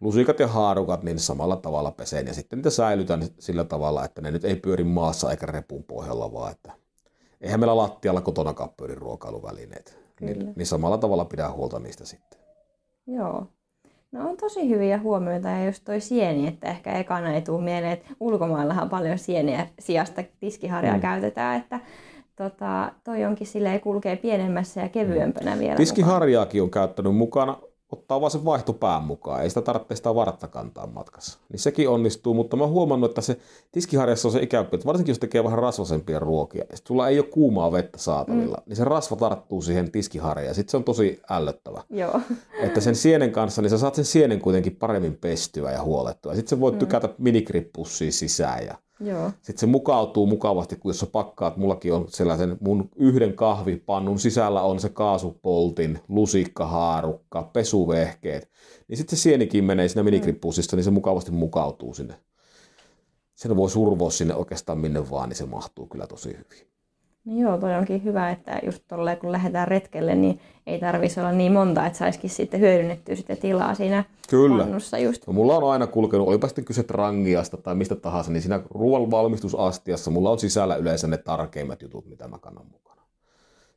Lusikat 0.00 0.38
ja 0.38 0.48
haarukat 0.48 1.02
niin 1.02 1.18
samalla 1.18 1.56
tavalla 1.56 1.90
pesen 1.90 2.26
ja 2.26 2.34
sitten 2.34 2.58
niitä 2.58 2.70
säilytän 2.70 3.28
sillä 3.38 3.64
tavalla, 3.64 4.04
että 4.04 4.20
ne 4.20 4.30
nyt 4.30 4.44
ei 4.44 4.56
pyöri 4.56 4.84
maassa 4.84 5.30
eikä 5.30 5.46
repun 5.46 5.84
pohjalla, 5.84 6.32
vaan 6.32 6.52
että 6.52 6.72
eihän 7.44 7.60
meillä 7.60 7.76
lattialla 7.76 8.20
kotona 8.20 8.54
pyöri 8.76 8.94
ruokailuvälineet. 8.94 9.98
Niin, 10.20 10.52
niin 10.56 10.66
samalla 10.66 10.98
tavalla 10.98 11.24
pidä 11.24 11.50
huolta 11.50 11.78
niistä 11.78 12.04
sitten. 12.04 12.40
Joo. 13.06 13.46
No 14.12 14.28
on 14.30 14.36
tosi 14.36 14.68
hyviä 14.68 14.98
huomioita 14.98 15.48
ja 15.48 15.64
just 15.64 15.84
toi 15.84 16.00
sieni, 16.00 16.48
että 16.48 16.68
ehkä 16.68 16.92
ekana 16.92 17.34
ei 17.34 17.42
tule 17.42 17.62
mieleen, 17.62 17.92
että 17.92 18.08
ulkomaillahan 18.20 18.88
paljon 18.88 19.18
sieniä 19.18 19.66
sijasta 19.78 20.24
tiskiharjaa 20.40 20.94
mm. 20.94 21.00
käytetään, 21.00 21.60
että 21.60 21.80
tota, 22.36 22.92
toi 23.04 23.24
onkin 23.24 23.46
silleen 23.46 23.80
kulkee 23.80 24.16
pienemmässä 24.16 24.80
ja 24.80 24.88
kevyempänä 24.88 25.58
vielä. 25.58 25.76
Tiskiharjaakin 25.76 26.62
on 26.62 26.70
käyttänyt 26.70 27.16
mukana 27.16 27.56
ottaa 27.94 28.20
vaan 28.20 28.30
sen 28.30 28.44
vaihtopään 28.44 29.02
mukaan, 29.02 29.42
ei 29.42 29.48
sitä 29.48 29.62
tarvitse 29.62 29.96
sitä 29.96 30.14
vartta 30.14 30.48
kantaa 30.48 30.86
matkassa. 30.86 31.38
Niin 31.48 31.60
sekin 31.60 31.88
onnistuu, 31.88 32.34
mutta 32.34 32.56
mä 32.56 32.66
huomannut, 32.66 33.10
että 33.10 33.20
se 33.20 33.38
tiskiharjassa 33.72 34.28
on 34.28 34.32
se 34.32 34.42
ikävä, 34.42 34.66
että 34.72 34.86
varsinkin 34.86 35.10
jos 35.10 35.18
tekee 35.18 35.44
vähän 35.44 35.58
rasvasempia 35.58 36.18
ruokia, 36.18 36.64
ja 36.70 36.76
sulla 36.86 37.08
ei 37.08 37.18
ole 37.18 37.26
kuumaa 37.26 37.72
vettä 37.72 37.98
saatavilla, 37.98 38.56
mm. 38.56 38.62
niin 38.66 38.76
se 38.76 38.84
rasva 38.84 39.16
tarttuu 39.16 39.62
siihen 39.62 39.90
tiskiharjaan, 39.90 40.48
ja 40.48 40.54
sitten 40.54 40.70
se 40.70 40.76
on 40.76 40.84
tosi 40.84 41.20
ällöttävä. 41.30 41.82
Joo. 41.90 42.20
Että 42.60 42.80
sen 42.80 42.96
sienen 42.96 43.32
kanssa, 43.32 43.62
niin 43.62 43.70
sä 43.70 43.78
saat 43.78 43.94
sen 43.94 44.04
sienen 44.04 44.40
kuitenkin 44.40 44.76
paremmin 44.76 45.18
pestyä 45.20 45.72
ja 45.72 45.82
huolettua. 45.82 46.32
Ja 46.32 46.36
sitten 46.36 46.50
se 46.50 46.60
voit 46.60 46.74
mm. 46.74 46.78
tykätä 46.78 47.08
minikrippussiin 47.18 48.12
sisään 48.12 48.66
ja 48.66 48.74
Sitten 49.42 49.58
se 49.58 49.66
mukautuu 49.66 50.26
mukavasti, 50.26 50.76
kun 50.76 50.88
jos 50.88 51.00
sä 51.00 51.06
pakkaat, 51.06 51.56
mullakin 51.56 51.92
on 51.92 52.04
sellaisen, 52.08 52.56
mun 52.60 52.88
yhden 52.96 53.34
kahvipannun 53.34 54.18
sisällä 54.18 54.62
on 54.62 54.80
se 54.80 54.88
kaasupoltin, 54.88 56.00
lusikkahaarukka, 56.08 57.42
pesuvehkeet. 57.42 58.50
Niin 58.88 58.96
sitten 58.96 59.18
se 59.18 59.22
sienikin 59.22 59.64
menee 59.64 59.88
siinä 59.88 60.02
minikrippuusissa, 60.02 60.76
niin 60.76 60.84
se 60.84 60.90
mukavasti 60.90 61.30
mukautuu 61.30 61.94
sinne. 61.94 62.14
Sen 63.34 63.56
voi 63.56 63.70
survoa 63.70 64.10
sinne 64.10 64.34
oikeastaan 64.34 64.78
minne 64.78 65.10
vaan, 65.10 65.28
niin 65.28 65.36
se 65.36 65.46
mahtuu 65.46 65.86
kyllä 65.86 66.06
tosi 66.06 66.28
hyvin. 66.28 66.73
No 67.24 67.40
joo, 67.40 67.58
toi 67.58 67.74
onkin 67.74 68.04
hyvä, 68.04 68.30
että 68.30 68.60
just 68.64 68.82
tolleen 68.88 69.18
kun 69.18 69.32
lähdetään 69.32 69.68
retkelle, 69.68 70.14
niin 70.14 70.40
ei 70.66 70.80
tarvitsisi 70.80 71.20
olla 71.20 71.32
niin 71.32 71.52
monta, 71.52 71.86
että 71.86 71.98
saisikin 71.98 72.30
sitten 72.30 72.60
hyödynnettyä 72.60 73.16
sitä 73.16 73.36
tilaa 73.36 73.74
siinä 73.74 74.04
Kyllä. 74.28 74.62
pannussa 74.62 74.98
just. 74.98 75.26
No, 75.26 75.32
mulla 75.32 75.56
on 75.56 75.72
aina 75.72 75.86
kulkenut, 75.86 76.28
olipa 76.28 76.48
sitten 76.48 76.64
kyse 76.64 76.84
rangiasta 76.88 77.56
tai 77.56 77.74
mistä 77.74 77.94
tahansa, 77.96 78.32
niin 78.32 78.42
siinä 78.42 78.62
ruoan 78.70 79.10
valmistusastiassa 79.10 80.10
mulla 80.10 80.30
on 80.30 80.38
sisällä 80.38 80.76
yleensä 80.76 81.06
ne 81.06 81.16
tarkeimmat 81.16 81.82
jutut, 81.82 82.06
mitä 82.06 82.28
mä 82.28 82.38
kannan 82.38 82.66
mukana. 82.72 83.02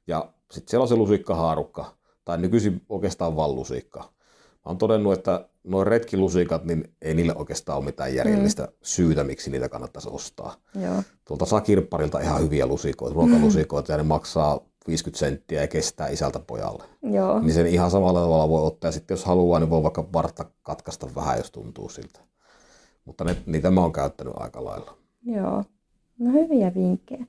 Ja 0.07 0.29
sitten 0.51 0.69
siellä 0.69 0.83
on 0.83 0.87
se 0.87 0.95
lusikkahaarukka, 0.95 1.85
tai 2.25 2.37
nykyisin 2.37 2.81
oikeastaan 2.89 3.35
vaan 3.35 3.55
lusikka. 3.55 3.99
Mä 3.99 4.61
oon 4.65 4.77
todennut, 4.77 5.13
että 5.13 5.45
nuo 5.67 5.83
retkilusikat, 5.83 6.65
niin 6.65 6.93
ei 7.01 7.13
niille 7.13 7.35
oikeastaan 7.35 7.77
ole 7.77 7.85
mitään 7.85 8.15
järjellistä 8.15 8.63
mm. 8.63 8.71
syytä, 8.81 9.23
miksi 9.23 9.51
niitä 9.51 9.69
kannattaisi 9.69 10.09
ostaa. 10.11 10.55
Joo. 10.81 11.03
Tuolta 11.25 11.45
saa 11.45 11.61
kirpparilta 11.61 12.19
ihan 12.19 12.41
hyviä 12.41 12.65
lusikoita, 12.65 13.15
ruokalusikoita, 13.15 13.91
ja 13.91 13.97
ne 13.97 14.03
maksaa 14.03 14.59
50 14.87 15.19
senttiä 15.19 15.61
ja 15.61 15.67
kestää 15.67 16.07
isältä 16.07 16.39
pojalle. 16.39 16.83
Joo. 17.01 17.39
Niin 17.39 17.53
sen 17.53 17.67
ihan 17.67 17.91
samalla 17.91 18.21
tavalla 18.21 18.49
voi 18.49 18.67
ottaa, 18.67 18.87
ja 18.87 18.91
sitten 18.91 19.15
jos 19.15 19.25
haluaa, 19.25 19.59
niin 19.59 19.69
voi 19.69 19.83
vaikka 19.83 20.09
vartta 20.13 20.45
katkaista 20.63 21.07
vähän, 21.15 21.37
jos 21.37 21.51
tuntuu 21.51 21.89
siltä. 21.89 22.19
Mutta 23.05 23.23
ne, 23.23 23.37
niitä 23.45 23.71
mä 23.71 23.81
oon 23.81 23.93
käyttänyt 23.93 24.33
aika 24.37 24.63
lailla. 24.63 24.97
Joo. 25.25 25.63
No 26.19 26.31
hyviä 26.31 26.71
vinkkejä. 26.75 27.25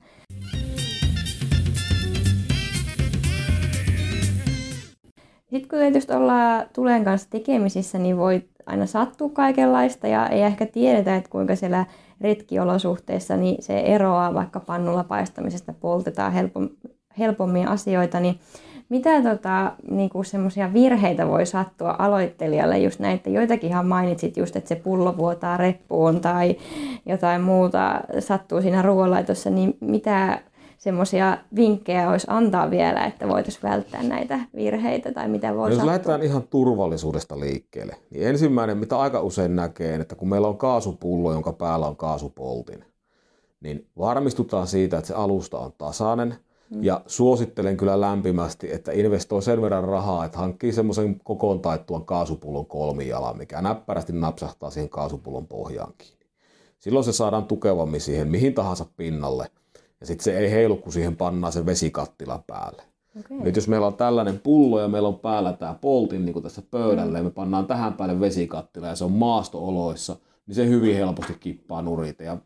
Sitten 5.49 5.69
kun 5.69 5.79
tietysti 5.79 6.13
ollaan 6.13 6.65
tulen 6.73 7.03
kanssa 7.03 7.29
tekemisissä, 7.29 7.97
niin 7.97 8.17
voi 8.17 8.41
aina 8.65 8.85
sattua 8.85 9.29
kaikenlaista 9.29 10.07
ja 10.07 10.27
ei 10.27 10.41
ehkä 10.41 10.65
tiedetä, 10.65 11.15
että 11.15 11.29
kuinka 11.29 11.55
siellä 11.55 11.85
retkiolosuhteissa 12.21 13.37
niin 13.37 13.63
se 13.63 13.79
eroaa 13.79 14.33
vaikka 14.33 14.59
pannulla 14.59 15.03
paistamisesta, 15.03 15.73
poltetaan 15.73 16.31
helpom, 16.33 16.69
helpommin 17.19 17.67
asioita, 17.67 18.19
niin 18.19 18.39
mitä 18.89 19.21
tota, 19.21 19.71
niinku 19.91 20.23
semmoisia 20.23 20.73
virheitä 20.73 21.27
voi 21.27 21.45
sattua 21.45 21.95
aloittelijalle 21.99 22.77
just 22.77 22.99
näitä, 22.99 23.29
joitakin 23.29 23.69
ihan 23.69 23.87
mainitsit 23.87 24.37
just, 24.37 24.55
että 24.55 24.67
se 24.67 24.75
pullo 24.75 25.17
vuotaa 25.17 25.57
reppuun 25.57 26.21
tai 26.21 26.55
jotain 27.05 27.41
muuta 27.41 28.01
sattuu 28.19 28.61
siinä 28.61 28.81
ruoanlaitossa, 28.81 29.49
niin 29.49 29.77
mitä 29.81 30.41
semmoisia 30.79 31.37
vinkkejä 31.55 32.09
olisi 32.09 32.27
antaa 32.29 32.71
vielä, 32.71 33.05
että 33.05 33.27
voitaisiin 33.27 33.63
välttää 33.63 34.03
näitä 34.03 34.39
virheitä 34.55 35.11
tai 35.11 35.27
mitä 35.27 35.55
voi 35.55 35.69
Jos 35.69 35.75
sattua? 35.75 35.91
lähdetään 35.91 36.23
ihan 36.23 36.43
turvallisuudesta 36.43 37.39
liikkeelle, 37.39 37.95
niin 38.09 38.27
ensimmäinen, 38.27 38.77
mitä 38.77 38.99
aika 38.99 39.21
usein 39.21 39.55
näkee, 39.55 39.95
että 39.95 40.15
kun 40.15 40.29
meillä 40.29 40.47
on 40.47 40.57
kaasupullo, 40.57 41.31
jonka 41.31 41.53
päällä 41.53 41.87
on 41.87 41.95
kaasupoltin, 41.95 42.85
niin 43.61 43.87
varmistutaan 43.97 44.67
siitä, 44.67 44.97
että 44.97 45.07
se 45.07 45.13
alusta 45.13 45.59
on 45.59 45.73
tasainen. 45.77 46.35
Mm. 46.69 46.83
Ja 46.83 47.01
suosittelen 47.07 47.77
kyllä 47.77 48.01
lämpimästi, 48.01 48.73
että 48.73 48.91
investoi 48.91 49.41
sen 49.41 49.61
verran 49.61 49.83
rahaa, 49.83 50.25
että 50.25 50.37
hankkii 50.37 50.71
semmoisen 50.71 51.19
kokoon 51.23 51.59
taittuvan 51.59 52.05
kaasupullon 52.05 52.65
kolmijalan, 52.65 53.37
mikä 53.37 53.61
näppärästi 53.61 54.13
napsahtaa 54.13 54.69
siihen 54.69 54.89
kaasupullon 54.89 55.47
pohjaan 55.47 55.93
kiinni. 55.97 56.25
Silloin 56.79 57.05
se 57.05 57.11
saadaan 57.11 57.45
tukevammin 57.45 58.01
siihen 58.01 58.27
mihin 58.27 58.53
tahansa 58.53 58.85
pinnalle. 58.97 59.47
Ja 59.99 60.05
sitten 60.05 60.23
se 60.23 60.37
ei 60.37 60.51
heilu, 60.51 60.77
kun 60.77 60.93
siihen 60.93 61.15
pannaan 61.15 61.53
se 61.53 61.65
vesikattila 61.65 62.43
päälle. 62.47 62.83
Okay. 63.19 63.37
Nyt 63.37 63.55
jos 63.55 63.67
meillä 63.67 63.87
on 63.87 63.97
tällainen 63.97 64.39
pullo 64.39 64.81
ja 64.81 64.87
meillä 64.87 65.07
on 65.07 65.19
päällä 65.19 65.53
tämä 65.53 65.73
poltin 65.81 66.25
niin 66.25 66.33
kuin 66.33 66.43
tässä 66.43 66.61
pöydällä 66.71 67.11
mm. 67.11 67.17
ja 67.17 67.23
me 67.23 67.29
pannaan 67.29 67.67
tähän 67.67 67.93
päälle 67.93 68.19
vesikattila 68.19 68.87
ja 68.87 68.95
se 68.95 69.03
on 69.03 69.11
maastooloissa, 69.11 70.15
niin 70.47 70.55
se 70.55 70.67
hyvin 70.67 70.95
helposti 70.95 71.33
kippaa 71.39 71.81
nurite. 71.81 72.23
Ja 72.23 72.37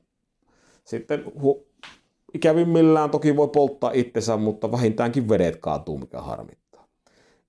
sitten 0.84 1.24
hu- 1.26 1.66
ikävimmillään 2.34 3.10
toki 3.10 3.36
voi 3.36 3.48
polttaa 3.48 3.92
itsensä, 3.94 4.38
mutta 4.38 4.72
vähintäänkin 4.72 5.30
vedet 5.30 5.56
kaatuu, 5.56 5.98
mikä 5.98 6.22
harmittaa. 6.22 6.88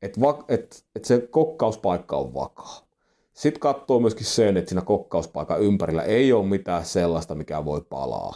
Et, 0.02 0.20
va- 0.20 0.44
et, 0.48 0.84
et 0.96 1.04
se 1.04 1.28
kokkauspaikka 1.30 2.16
on 2.16 2.34
vakaa. 2.34 2.84
Sitten 3.32 3.60
katsoo 3.60 4.00
myöskin 4.00 4.26
sen, 4.26 4.56
että 4.56 4.68
siinä 4.68 4.82
kokkauspaikan 4.82 5.60
ympärillä 5.60 6.02
ei 6.02 6.32
ole 6.32 6.46
mitään 6.46 6.84
sellaista, 6.84 7.34
mikä 7.34 7.64
voi 7.64 7.80
palaa, 7.80 8.34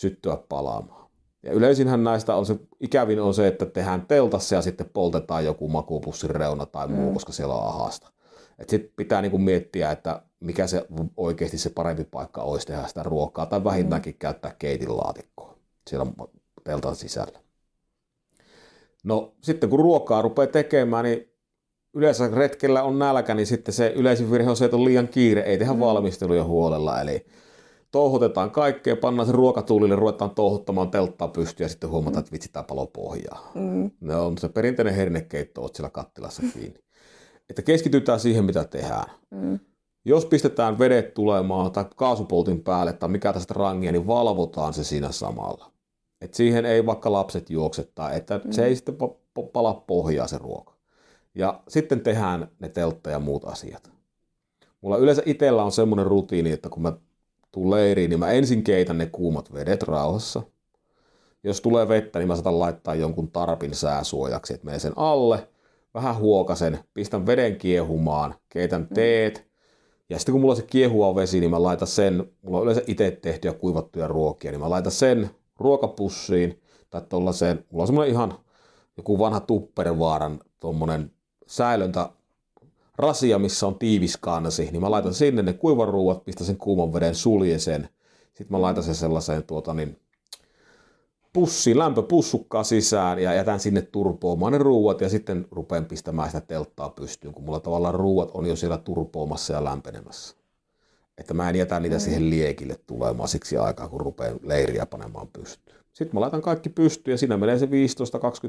syttyä 0.00 0.38
palaamaan. 0.48 1.10
Ja 1.42 1.52
yleisinhän 1.52 2.04
näistä 2.04 2.34
on 2.34 2.46
se, 2.46 2.56
ikävin 2.80 3.20
on 3.20 3.34
se, 3.34 3.46
että 3.46 3.66
tehdään 3.66 4.06
teltassa 4.06 4.54
ja 4.54 4.62
sitten 4.62 4.90
poltetaan 4.92 5.44
joku 5.44 5.68
makupussin 5.68 6.30
reuna 6.30 6.66
tai 6.66 6.88
muu, 6.88 7.08
mm. 7.08 7.14
koska 7.14 7.32
siellä 7.32 7.54
on 7.54 7.66
ahasta. 7.66 8.12
Sitten 8.68 8.92
pitää 8.96 9.22
niinku 9.22 9.38
miettiä, 9.38 9.90
että 9.90 10.22
mikä 10.40 10.66
se 10.66 10.86
oikeasti 11.16 11.58
se 11.58 11.70
parempi 11.70 12.04
paikka 12.04 12.42
olisi 12.42 12.66
tehdä 12.66 12.86
sitä 12.86 13.02
ruokaa 13.02 13.46
tai 13.46 13.64
vähintäänkin 13.64 14.14
käyttää 14.18 14.54
keitin 14.58 14.96
laatikkoa 14.96 15.58
siellä 15.88 16.06
teltan 16.64 16.96
sisällä. 16.96 17.38
No 19.04 19.34
sitten 19.42 19.70
kun 19.70 19.78
ruokaa 19.78 20.22
rupeaa 20.22 20.46
tekemään, 20.46 21.04
niin 21.04 21.32
yleensä 21.94 22.28
retkellä 22.28 22.82
on 22.82 22.98
nälkä, 22.98 23.34
niin 23.34 23.46
sitten 23.46 23.74
se 23.74 23.92
yleisin 23.96 24.30
virhe 24.30 24.50
on 24.50 24.56
se, 24.56 24.64
että 24.64 24.76
on 24.76 24.84
liian 24.84 25.08
kiire, 25.08 25.40
ei 25.40 25.58
tehdä 25.58 25.72
mm. 25.72 25.80
valmisteluja 25.80 26.44
huolella. 26.44 27.00
Eli 27.00 27.26
touhutetaan 27.90 28.50
kaikkea, 28.50 28.96
pannaan 28.96 29.26
se 29.26 29.32
ruokatuulille, 29.32 29.96
ruvetaan 29.96 30.30
touhuttamaan 30.30 30.90
telttaa 30.90 31.28
pystyä 31.28 31.64
ja 31.64 31.68
sitten 31.68 31.90
huomataan, 31.90 32.20
että 32.20 32.32
vitsi, 32.32 32.52
tämä 32.52 32.62
palo 32.62 32.86
pohjaa. 32.86 33.50
Mm. 33.54 33.90
Ne 34.00 34.16
on 34.16 34.38
se 34.38 34.48
perinteinen 34.48 34.94
hernekeitto, 34.94 35.62
oot 35.62 35.74
siellä 35.74 35.90
kattilassa 35.90 36.42
kiinni. 36.54 36.80
Että 37.50 37.62
keskitytään 37.62 38.20
siihen, 38.20 38.44
mitä 38.44 38.64
tehdään. 38.64 39.10
Mm. 39.30 39.58
Jos 40.04 40.26
pistetään 40.26 40.78
vedet 40.78 41.14
tulemaan 41.14 41.72
tai 41.72 41.84
kaasupoltin 41.96 42.62
päälle 42.62 42.92
tai 42.92 43.08
mikä 43.08 43.32
tästä 43.32 43.54
rangia, 43.54 43.92
niin 43.92 44.06
valvotaan 44.06 44.74
se 44.74 44.84
siinä 44.84 45.12
samalla. 45.12 45.72
Et 46.20 46.34
siihen 46.34 46.64
ei 46.64 46.86
vaikka 46.86 47.12
lapset 47.12 47.50
juokse 47.50 47.88
tai 47.94 48.16
että 48.16 48.40
mm. 48.44 48.52
se 48.52 48.66
ei 48.66 48.76
sitten 48.76 48.96
pala 49.52 49.74
pohjaa 49.74 50.26
se 50.26 50.38
ruoka. 50.38 50.74
Ja 51.34 51.62
sitten 51.68 52.00
tehdään 52.00 52.48
ne 52.58 52.68
teltta 52.68 53.10
ja 53.10 53.18
muut 53.18 53.44
asiat. 53.44 53.90
Mulla 54.80 54.96
yleensä 54.96 55.22
itsellä 55.26 55.64
on 55.64 55.72
semmoinen 55.72 56.06
rutiini, 56.06 56.52
että 56.52 56.68
kun 56.68 56.82
mä 56.82 56.92
tuun 57.52 57.70
leiriin, 57.70 58.10
niin 58.10 58.20
mä 58.20 58.30
ensin 58.30 58.62
keitän 58.62 58.98
ne 58.98 59.06
kuumat 59.06 59.52
vedet 59.52 59.82
rauhassa. 59.82 60.42
Jos 61.44 61.60
tulee 61.60 61.88
vettä, 61.88 62.18
niin 62.18 62.28
mä 62.28 62.34
saatan 62.34 62.58
laittaa 62.58 62.94
jonkun 62.94 63.30
tarpin 63.30 63.74
sääsuojaksi, 63.74 64.54
että 64.54 64.64
menee 64.64 64.78
sen 64.78 64.92
alle, 64.96 65.48
vähän 65.94 66.16
huokasen, 66.16 66.78
pistän 66.94 67.26
veden 67.26 67.56
kiehumaan, 67.56 68.34
keitän 68.48 68.80
mm. 68.80 68.94
teet, 68.94 69.50
ja 70.10 70.18
sitten 70.18 70.32
kun 70.32 70.40
mulla 70.40 70.54
se 70.54 70.62
kiehuva 70.62 71.14
vesi, 71.14 71.40
niin 71.40 71.50
mä 71.50 71.62
laitan 71.62 71.88
sen, 71.88 72.32
mulla 72.42 72.58
on 72.58 72.62
yleensä 72.62 72.82
itse 72.86 73.10
tehtyjä 73.10 73.52
kuivattuja 73.52 74.08
ruokia, 74.08 74.50
niin 74.50 74.60
mä 74.60 74.70
laitan 74.70 74.92
sen 74.92 75.30
ruokapussiin 75.58 76.60
tai 76.90 77.02
tuollaiseen, 77.08 77.64
mulla 77.70 77.82
on 77.82 77.86
semmoinen 77.86 78.14
ihan 78.14 78.34
joku 78.96 79.18
vanha 79.18 79.40
Tuppervaaran 79.40 80.40
tuommoinen 80.60 81.12
säilöntä 81.46 82.10
rasia, 83.00 83.38
missä 83.38 83.66
on 83.66 83.78
tiivis 83.78 84.16
kansi, 84.16 84.68
niin 84.72 84.80
mä 84.80 84.90
laitan 84.90 85.14
sinne 85.14 85.42
ne 85.42 85.52
kuivaruuat, 85.52 86.24
pistän 86.24 86.46
sen 86.46 86.56
kuuman 86.56 86.92
veden, 86.92 87.14
suljen 87.14 87.60
sen. 87.60 87.88
Sitten 88.24 88.46
mä 88.50 88.62
laitan 88.62 88.84
sen 88.84 88.94
sellaiseen 88.94 89.42
tuota, 89.42 89.74
niin, 89.74 90.00
pussiin, 91.32 91.78
lämpöpussukkaa 91.78 92.64
sisään 92.64 93.18
ja 93.18 93.34
jätän 93.34 93.60
sinne 93.60 93.82
turpoamaan 93.82 94.52
ne 94.52 94.58
ruuat 94.58 95.00
ja 95.00 95.08
sitten 95.08 95.46
rupean 95.50 95.84
pistämään 95.84 96.28
sitä 96.28 96.40
telttaa 96.40 96.88
pystyyn, 96.88 97.34
kun 97.34 97.44
mulla 97.44 97.60
tavallaan 97.60 97.94
ruuat 97.94 98.30
on 98.34 98.46
jo 98.46 98.56
siellä 98.56 98.78
turpoamassa 98.78 99.52
ja 99.52 99.64
lämpenemässä. 99.64 100.36
Että 101.18 101.34
mä 101.34 101.50
en 101.50 101.56
jätä 101.56 101.80
niitä 101.80 101.96
mm. 101.96 102.00
siihen 102.00 102.30
liekille 102.30 102.76
tulemaan 102.86 103.28
siksi 103.28 103.56
aikaa, 103.56 103.88
kun 103.88 104.00
rupean 104.00 104.40
leiriä 104.42 104.86
panemaan 104.86 105.28
pystyyn. 105.28 105.79
Sitten 105.92 106.16
mä 106.16 106.20
laitan 106.20 106.42
kaikki 106.42 106.68
pystyyn 106.68 107.12
ja 107.12 107.18
siinä 107.18 107.36
menee 107.36 107.58
se 107.58 107.66
15-20 107.66 107.70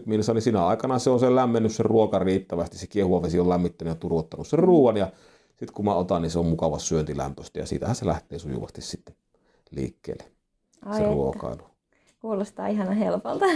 milsa, 0.06 0.34
niin 0.34 0.42
siinä 0.42 0.66
aikana 0.66 1.00
se 1.00 1.10
on 1.10 1.20
sen 1.20 1.36
lämmennyt 1.36 1.72
se 1.72 1.84
ruoka 1.84 2.20
riittävästi, 2.20 2.78
se 2.78 2.88
kiehuva 2.88 3.28
on 3.42 3.50
lämmittänyt 3.50 3.92
ja 3.92 3.96
turvottanut 3.96 4.48
sen 4.48 4.60
ruoan 4.60 4.98
ja 4.98 5.12
sitten 5.50 5.74
kun 5.74 5.86
mä 5.86 5.96
otan, 5.96 6.22
niin 6.22 6.32
se 6.32 6.40
on 6.40 6.46
mukava 6.46 6.80
syöntilämpöistä 6.80 7.60
ja 7.60 7.66
siitähän 7.66 7.96
se 7.96 8.06
lähtee 8.06 8.40
sujuvasti 8.40 8.82
sitten 8.82 9.16
liikkeelle, 9.72 10.24
Ai 10.86 10.98
se 10.98 11.04
että. 11.04 11.14
ruokailu. 11.14 11.64
Kuulostaa 12.22 12.68
ihana 12.68 12.92
helpolta. 12.92 13.46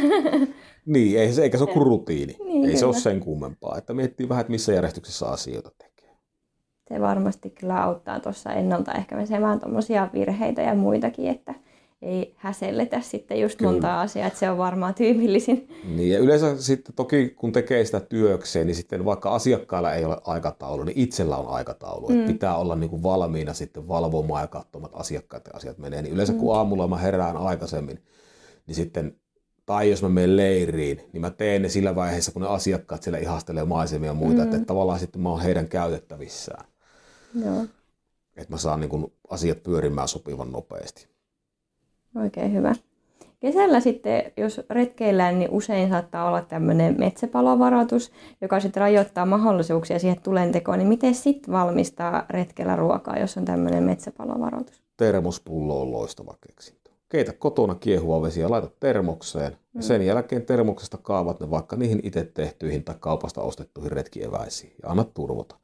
Niin, 0.86 1.20
ei 1.20 1.34
se, 1.34 1.44
eikä 1.44 1.58
se 1.58 1.64
ole 1.64 1.74
kuin 1.74 1.86
rutiini. 1.86 2.38
Niin, 2.44 2.70
ei 2.70 2.78
se 2.78 2.86
ole 2.86 2.94
kyllä. 2.94 3.04
sen 3.04 3.20
kummempaa. 3.20 3.78
Että 3.78 3.94
miettii 3.94 4.30
vähän, 4.30 4.42
että 4.42 4.52
missä 4.52 4.74
järjestyksessä 4.74 5.26
asioita 5.26 5.72
tekee. 5.78 6.18
Se 6.90 7.02
varmasti 7.02 7.50
kyllä 7.50 7.84
auttaa 7.84 8.20
tuossa 8.20 8.54
ennaltaehkäisemään 8.54 9.60
tuommoisia 9.60 10.10
virheitä 10.14 10.62
ja 10.62 10.76
muitakin, 10.76 11.28
että 11.30 11.56
ei 12.02 12.34
häselletä 12.38 13.02
sitten 13.02 13.42
just 13.42 13.58
Kyllä. 13.58 13.72
monta 13.72 14.02
asiaa, 14.02 14.28
että 14.28 14.40
se 14.40 14.50
on 14.50 14.58
varmaan 14.58 14.94
tyypillisin. 14.94 15.70
Niin, 15.96 16.10
ja 16.10 16.20
yleensä 16.20 16.62
sitten 16.62 16.96
toki 16.96 17.30
kun 17.30 17.52
tekee 17.52 17.86
sitä 17.86 18.00
työkseen, 18.00 18.68
niin 18.68 18.76
sitten 18.76 19.06
vaikka 19.06 19.36
asiakkailla 19.36 19.94
ei 19.94 20.06
ole 20.06 20.18
aikataulu, 20.26 20.84
niin 20.84 21.00
itsellä 21.00 21.38
on 21.38 21.48
aikataulu. 21.48 22.10
Mm. 22.10 22.16
Että 22.16 22.32
pitää 22.32 22.58
olla 22.58 22.76
niin 22.76 22.90
kuin 22.90 23.04
valmiina 23.04 23.54
sitten 23.54 23.88
valvomaan 23.88 24.44
ja 24.44 24.48
katsomaan, 24.48 24.90
että 24.90 25.00
asiakkaiden 25.00 25.56
asiat 25.56 25.78
menee. 25.78 26.02
Niin 26.02 26.14
yleensä 26.14 26.34
kun 26.34 26.56
aamulla 26.56 26.88
mä 26.88 26.98
herään 26.98 27.38
aikaisemmin, 27.38 28.04
niin 28.68 28.76
sitten, 28.76 29.16
tai 29.66 29.90
jos 29.90 30.04
mä 30.04 30.10
menen 30.10 30.38
leiriin, 30.38 31.02
niin 31.14 31.22
mä 31.22 31.30
teen 31.30 31.62
ne 31.62 31.70
sillä 31.70 31.96
vaiheessa, 31.96 32.32
kun 32.32 32.42
ne 32.42 32.48
asiakkaat 32.48 33.04
siellä 33.04 33.20
ihastelee 33.20 33.66
maisemia 33.66 34.10
ja 34.10 34.14
muita, 34.14 34.38
mm. 34.38 34.44
että, 34.44 34.56
että 34.56 34.68
tavallaan 34.68 35.00
sitten 35.00 35.22
mä 35.22 35.30
oon 35.30 35.42
heidän 35.42 35.68
käytettävissään. 35.68 36.66
Joo, 37.46 37.66
Että 38.38 38.54
mä 38.54 38.58
saan 38.58 38.80
niin 38.80 38.90
kuin 38.90 39.14
asiat 39.30 39.64
pyörimään 39.64 40.08
sopivan 40.08 40.52
nopeasti. 40.52 41.15
Oikein 42.16 42.54
hyvä. 42.54 42.76
Kesällä 43.40 43.80
sitten, 43.80 44.32
jos 44.38 44.62
retkeillään, 44.70 45.40
niin 45.40 45.52
usein 45.52 45.90
saattaa 45.90 46.28
olla 46.28 46.42
tämmöinen 46.42 46.96
metsäpalovaroitus, 47.00 48.12
joka 48.42 48.60
sitten 48.60 48.82
rajoittaa 48.82 49.26
mahdollisuuksia 49.26 50.00
siihen 50.00 50.22
tulentekoon. 50.22 50.78
Niin 50.78 50.88
miten 50.88 51.16
sitten 51.16 51.54
valmistaa 51.54 52.26
retkellä 52.30 52.76
ruokaa, 52.76 53.20
jos 53.20 53.38
on 53.38 53.46
tämmöinen 53.46 53.84
metsäpalovaroitus? 53.84 54.86
termospullo 54.98 55.82
on 55.82 55.92
loistava 55.92 56.36
keksintö. 56.48 56.92
Keitä 57.10 57.34
kotona 57.34 57.76
kiehuva 57.76 58.22
vesi 58.22 58.42
ja 58.42 58.52
laita 58.52 58.70
termokseen. 58.80 59.58
Ja 59.74 59.82
sen 59.82 60.06
jälkeen 60.06 60.46
termoksesta 60.46 60.98
kaavat 60.98 61.40
ne 61.40 61.50
vaikka 61.50 61.76
niihin 61.76 62.00
itse 62.04 62.32
tehtyihin 62.34 62.84
tai 62.84 62.96
kaupasta 63.00 63.42
ostettuihin 63.42 63.92
retkieväisiin 63.92 64.74
ja 64.84 64.90
anna 64.90 65.04
turvota. 65.04 65.56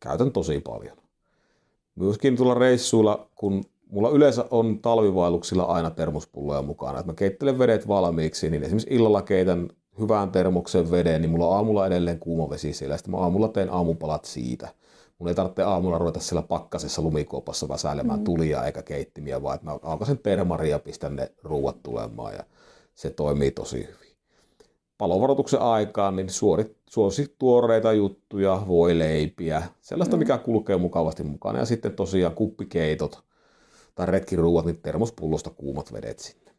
Käytän 0.00 0.32
tosi 0.32 0.60
paljon. 0.60 0.96
Myöskin 1.94 2.36
tuolla 2.36 2.54
reissuilla, 2.54 3.28
kun 3.34 3.64
mulla 3.90 4.10
yleensä 4.10 4.44
on 4.50 4.78
talvivailuksilla 4.78 5.62
aina 5.62 5.90
termospulloja 5.90 6.62
mukana, 6.62 6.98
että 6.98 7.12
mä 7.12 7.16
keittelen 7.16 7.58
vedet 7.58 7.88
valmiiksi, 7.88 8.50
niin 8.50 8.62
esimerkiksi 8.62 8.94
illalla 8.94 9.22
keitän 9.22 9.68
hyvään 9.98 10.30
termoksen 10.30 10.90
veden, 10.90 11.20
niin 11.22 11.30
mulla 11.30 11.46
on 11.46 11.56
aamulla 11.56 11.86
edelleen 11.86 12.18
kuuma 12.18 12.50
vesi 12.50 12.72
siellä, 12.72 12.94
ja 12.94 12.98
sitten 12.98 13.10
mä 13.10 13.18
aamulla 13.18 13.48
teen 13.48 13.72
aamupalat 13.72 14.24
siitä. 14.24 14.68
Mun 15.18 15.28
ei 15.28 15.34
tarvitse 15.34 15.62
aamulla 15.62 15.98
ruveta 15.98 16.20
siellä 16.20 16.42
pakkasessa 16.42 17.02
lumikuopassa 17.02 17.68
väsäilemään 17.68 18.18
mm. 18.18 18.24
tulia 18.24 18.64
eikä 18.64 18.82
keittimiä, 18.82 19.42
vaan 19.42 19.54
että 19.54 19.66
mä 19.66 19.78
aukasen 19.82 20.18
termaria 20.18 20.70
ja 20.70 20.78
pistän 20.78 21.16
ne 21.16 21.32
ruuat 21.42 21.82
tulemaan 21.82 22.34
ja 22.34 22.44
se 22.94 23.10
toimii 23.10 23.50
tosi 23.50 23.76
hyvin. 23.76 24.16
Palovaroituksen 24.98 25.60
aikaan 25.60 26.16
niin 26.16 26.30
suorit, 26.30 26.76
suosi 26.90 27.34
tuoreita 27.38 27.92
juttuja, 27.92 28.62
voi 28.68 28.98
leipiä, 28.98 29.62
sellaista 29.80 30.16
mm. 30.16 30.18
mikä 30.18 30.38
kulkee 30.38 30.76
mukavasti 30.76 31.22
mukana 31.22 31.58
ja 31.58 31.64
sitten 31.64 31.92
tosiaan 31.92 32.34
kuppikeitot 32.34 33.27
tai 33.98 34.06
retkiruuat, 34.06 34.64
niin 34.64 34.78
termospullosta 34.82 35.50
kuumat 35.50 35.92
vedet 35.92 36.18
sinne. 36.18 36.52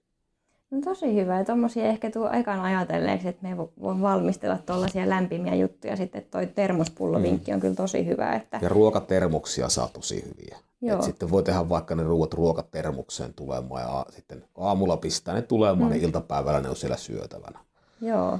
No 0.71 0.81
tosi 0.81 1.15
hyvä. 1.15 1.37
Ja 1.37 1.45
tommosia 1.45 1.85
ehkä 1.85 2.11
tuu 2.11 2.25
ekan 2.25 2.59
ajatelleeksi, 2.59 3.27
että 3.27 3.47
me 3.47 3.55
vo- 3.55 3.81
voin 3.81 4.01
valmistella 4.01 4.57
tuollaisia 4.57 5.09
lämpimiä 5.09 5.55
juttuja. 5.55 5.95
Sitten 5.95 6.25
toi 6.31 6.47
termospullovinkki 6.47 7.53
on 7.53 7.59
kyllä 7.59 7.75
tosi 7.75 8.05
hyvä. 8.05 8.35
Että... 8.35 8.59
Ja 8.61 8.69
ruokatermoksia 8.69 9.69
saa 9.69 9.87
tosi 9.87 10.23
hyviä. 10.25 10.57
Joo. 10.81 10.97
Et 10.97 11.03
sitten 11.03 11.31
voi 11.31 11.43
tehdä 11.43 11.69
vaikka 11.69 11.95
ne 11.95 12.03
ruuat 12.03 12.33
ruokatermokseen 12.33 13.33
tulemaan 13.33 13.81
ja 13.81 14.05
sitten 14.15 14.43
aamulla 14.57 14.97
pistää 14.97 15.35
ne 15.35 15.41
tulemaan, 15.41 15.89
mm. 15.89 15.93
niin 15.93 16.03
iltapäivällä 16.03 16.59
ne 16.59 16.69
on 16.69 16.75
siellä 16.75 16.97
syötävänä. 16.97 17.59
Joo. 18.01 18.39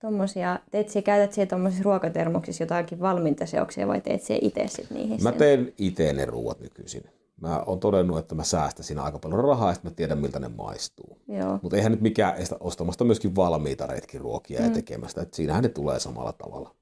Tommosia, 0.00 0.58
teet 0.70 0.88
siellä, 0.88 1.06
käytät 1.06 1.32
siellä 1.32 1.50
tommosissa 1.50 1.84
ruokatermoksissa 1.84 2.62
jotakin 2.62 3.00
valmiita 3.00 3.46
seoksia 3.46 3.88
vai 3.88 4.00
teet 4.00 4.22
siellä 4.22 4.46
itse 4.48 4.68
sit 4.68 4.90
niihin 4.90 5.22
Mä 5.22 5.32
teen 5.32 5.72
itse 5.78 6.12
ne 6.12 6.24
ruuat 6.24 6.60
nykyisin. 6.60 7.02
Mä 7.42 7.62
oon 7.66 7.80
todennut, 7.80 8.18
että 8.18 8.34
mä 8.34 8.44
säästän 8.44 8.84
siinä 8.84 9.02
aika 9.02 9.18
paljon 9.18 9.44
rahaa 9.44 9.68
ja 9.68 9.74
sitten 9.74 9.92
mä 9.92 9.94
tiedän, 9.94 10.18
miltä 10.18 10.38
ne 10.38 10.48
maistuu. 10.48 11.18
Mutta 11.62 11.76
eihän 11.76 11.92
nyt 11.92 12.00
mikään 12.00 12.36
estä 12.36 12.56
ostamasta 12.60 13.04
myöskin 13.04 13.36
valmiita 13.36 13.86
retkiruokia 13.86 14.60
mm. 14.60 14.66
ja 14.66 14.70
tekemästä. 14.70 15.22
Et 15.22 15.34
siinähän 15.34 15.62
ne 15.62 15.68
tulee 15.68 16.00
samalla 16.00 16.32
tavalla. 16.32 16.74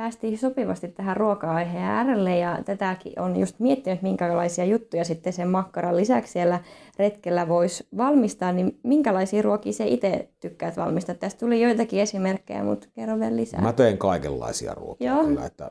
Päästiin 0.00 0.38
sopivasti 0.38 0.88
tähän 0.88 1.16
ruoka-aiheen 1.16 1.84
äärelle 1.84 2.38
ja 2.38 2.58
tätäkin 2.64 3.20
on 3.20 3.36
just 3.36 3.58
miettinyt, 3.58 4.02
minkälaisia 4.02 4.64
juttuja 4.64 5.04
sitten 5.04 5.32
sen 5.32 5.48
makkaran 5.48 5.96
lisäksi 5.96 6.32
siellä 6.32 6.60
retkellä 6.98 7.48
voisi 7.48 7.86
valmistaa, 7.96 8.52
niin 8.52 8.78
minkälaisia 8.82 9.42
ruokia 9.42 9.72
se 9.72 9.86
itse 9.86 10.28
tykkäät 10.40 10.76
valmistaa? 10.76 11.14
Tästä 11.14 11.40
tuli 11.40 11.62
joitakin 11.62 12.00
esimerkkejä, 12.00 12.64
mutta 12.64 12.88
kerro 12.94 13.18
vielä 13.20 13.36
lisää. 13.36 13.60
Mä 13.60 13.72
teen 13.72 13.98
kaikenlaisia 13.98 14.74
ruokia 14.74 15.12
Joo. 15.12 15.24
kyllä. 15.24 15.46
Että 15.46 15.70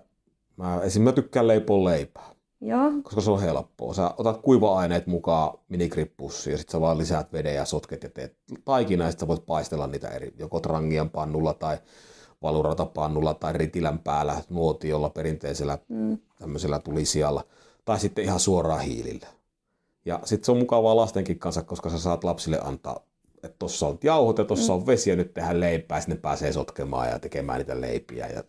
mä, 0.57 0.73
esimerkiksi 0.75 0.99
mä 0.99 1.11
tykkään 1.11 1.47
leipoa 1.47 1.85
leipää. 1.85 2.29
Joo, 2.61 2.91
koska 3.03 3.21
se 3.21 3.31
on 3.31 3.41
helppoa. 3.41 3.93
Sä 3.93 4.13
otat 4.17 4.41
kuiva-aineet 4.41 5.07
mukaan 5.07 5.59
minikrippussiin 5.69 6.51
ja 6.51 6.57
sitten 6.57 6.71
sä 6.71 6.81
vaan 6.81 6.97
lisäät 6.97 7.33
veden 7.33 7.55
ja 7.55 7.65
sotket 7.65 8.03
ja 8.03 8.09
teet 8.09 8.37
taikinaa 8.65 9.07
ja 9.07 9.11
sit 9.11 9.19
sä 9.19 9.27
voit 9.27 9.45
paistella 9.45 9.87
niitä 9.87 10.07
eri, 10.07 10.33
joko 10.39 10.59
trangian 10.59 11.09
pannulla 11.09 11.53
tai 11.53 11.77
valuratapannulla 12.41 13.33
tai 13.33 13.53
ritilän 13.53 13.99
päällä 13.99 14.41
nuotiolla 14.49 15.09
perinteisellä 15.09 15.77
mm. 15.87 16.17
tämmöisellä 16.39 16.79
tulisijalla 16.79 17.43
tai 17.85 17.99
sitten 17.99 18.23
ihan 18.23 18.39
suoraan 18.39 18.81
hiilillä. 18.81 19.27
Ja 20.05 20.19
sitten 20.23 20.45
se 20.45 20.51
on 20.51 20.57
mukavaa 20.57 20.95
lastenkin 20.95 21.39
kanssa, 21.39 21.63
koska 21.63 21.89
sä 21.89 21.99
saat 21.99 22.23
lapsille 22.23 22.59
antaa, 22.63 22.99
että 23.43 23.55
tossa 23.59 23.87
on 23.87 23.99
jauhot 24.03 24.37
ja 24.37 24.45
tossa 24.45 24.73
mm. 24.73 24.79
on 24.79 24.87
vesi 24.87 25.09
ja 25.09 25.15
nyt 25.15 25.33
tehdään 25.33 25.59
leipää 25.59 25.97
ja 25.97 26.01
sitten 26.01 26.15
ne 26.15 26.21
pääsee 26.21 26.53
sotkemaan 26.53 27.09
ja 27.09 27.19
tekemään 27.19 27.59
niitä 27.59 27.81
leipiä 27.81 28.27
ja 28.27 28.43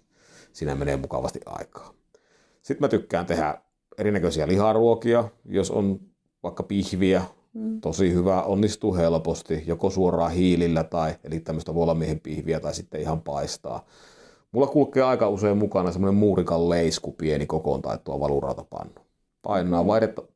siinä 0.53 0.75
menee 0.75 0.97
mukavasti 0.97 1.41
aikaa. 1.47 1.95
Sitten 2.63 2.85
mä 2.85 2.89
tykkään 2.89 3.27
tehdä 3.27 3.59
erinäköisiä 3.99 4.49
liharuokia, 4.49 5.29
jos 5.45 5.71
on 5.71 6.01
vaikka 6.43 6.63
pihviä, 6.63 7.23
mm. 7.55 7.81
tosi 7.81 8.13
hyvä, 8.15 8.43
onnistuu 8.43 8.95
helposti, 8.95 9.63
joko 9.67 9.91
suoraan 9.91 10.33
hiilillä 10.33 10.85
tai 10.85 11.15
eli 11.25 11.41
tämmöistä 11.41 11.75
volamiehen 11.75 12.21
pihviä 12.21 12.61
tai 12.61 12.75
sitten 12.75 13.01
ihan 13.01 13.21
paistaa. 13.21 13.85
Mulla 14.53 14.67
kulkee 14.67 15.03
aika 15.03 15.29
usein 15.29 15.59
mukana 15.59 15.93
semmoinen 15.93 16.19
muurikan 16.19 16.69
leisku, 16.69 17.13
pieni 17.13 17.47
kokoon 17.47 17.83
taittua 17.83 18.21
valurautapannu. 18.21 18.95
Painaa 19.43 19.87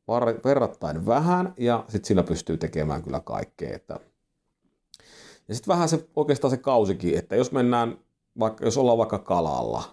var- 0.07 0.39
verrattain 0.45 1.05
vähän 1.05 1.53
ja 1.57 1.85
sitten 1.87 2.07
sillä 2.07 2.23
pystyy 2.23 2.57
tekemään 2.57 3.03
kyllä 3.03 3.19
kaikkea. 3.19 3.75
Että... 3.75 3.99
Ja 5.47 5.55
sitten 5.55 5.73
vähän 5.73 5.89
se 5.89 6.07
oikeastaan 6.15 6.51
se 6.51 6.57
kausikin, 6.57 7.17
että 7.17 7.35
jos 7.35 7.51
mennään, 7.51 7.97
vaikka, 8.39 8.65
jos 8.65 8.77
ollaan 8.77 8.97
vaikka 8.97 9.19
kalalla, 9.19 9.83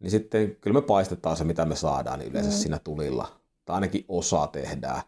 niin 0.00 0.10
sitten 0.10 0.56
kyllä 0.60 0.74
me 0.74 0.82
paistetaan 0.82 1.36
se, 1.36 1.44
mitä 1.44 1.64
me 1.64 1.76
saadaan 1.76 2.18
niin 2.18 2.30
yleensä 2.30 2.50
mm. 2.50 2.56
siinä 2.56 2.78
tulilla. 2.78 3.28
Tai 3.64 3.74
ainakin 3.74 4.04
osa 4.08 4.46
tehdään. 4.46 5.02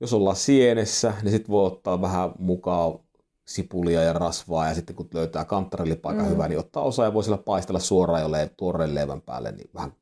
Jos 0.00 0.12
ollaan 0.12 0.36
sienessä, 0.36 1.14
niin 1.22 1.32
sitten 1.32 1.50
voi 1.52 1.66
ottaa 1.66 2.00
vähän 2.00 2.32
mukaan 2.38 2.98
sipulia 3.44 4.02
ja 4.02 4.12
rasvaa, 4.12 4.68
ja 4.68 4.74
sitten 4.74 4.96
kun 4.96 5.08
löytää 5.14 5.44
kantarellipaikan 5.44 6.24
mm. 6.24 6.30
hyvä, 6.30 6.48
niin 6.48 6.58
ottaa 6.58 6.82
osa 6.82 7.04
ja 7.04 7.14
voi 7.14 7.24
sillä 7.24 7.38
paistella 7.38 7.80
suoraan 7.80 8.22
jo 8.22 8.30
le- 8.30 8.50
tuoreen 8.56 8.94
leivän 8.94 9.20
päälle, 9.20 9.52
niin 9.52 9.70
vähän 9.74 9.92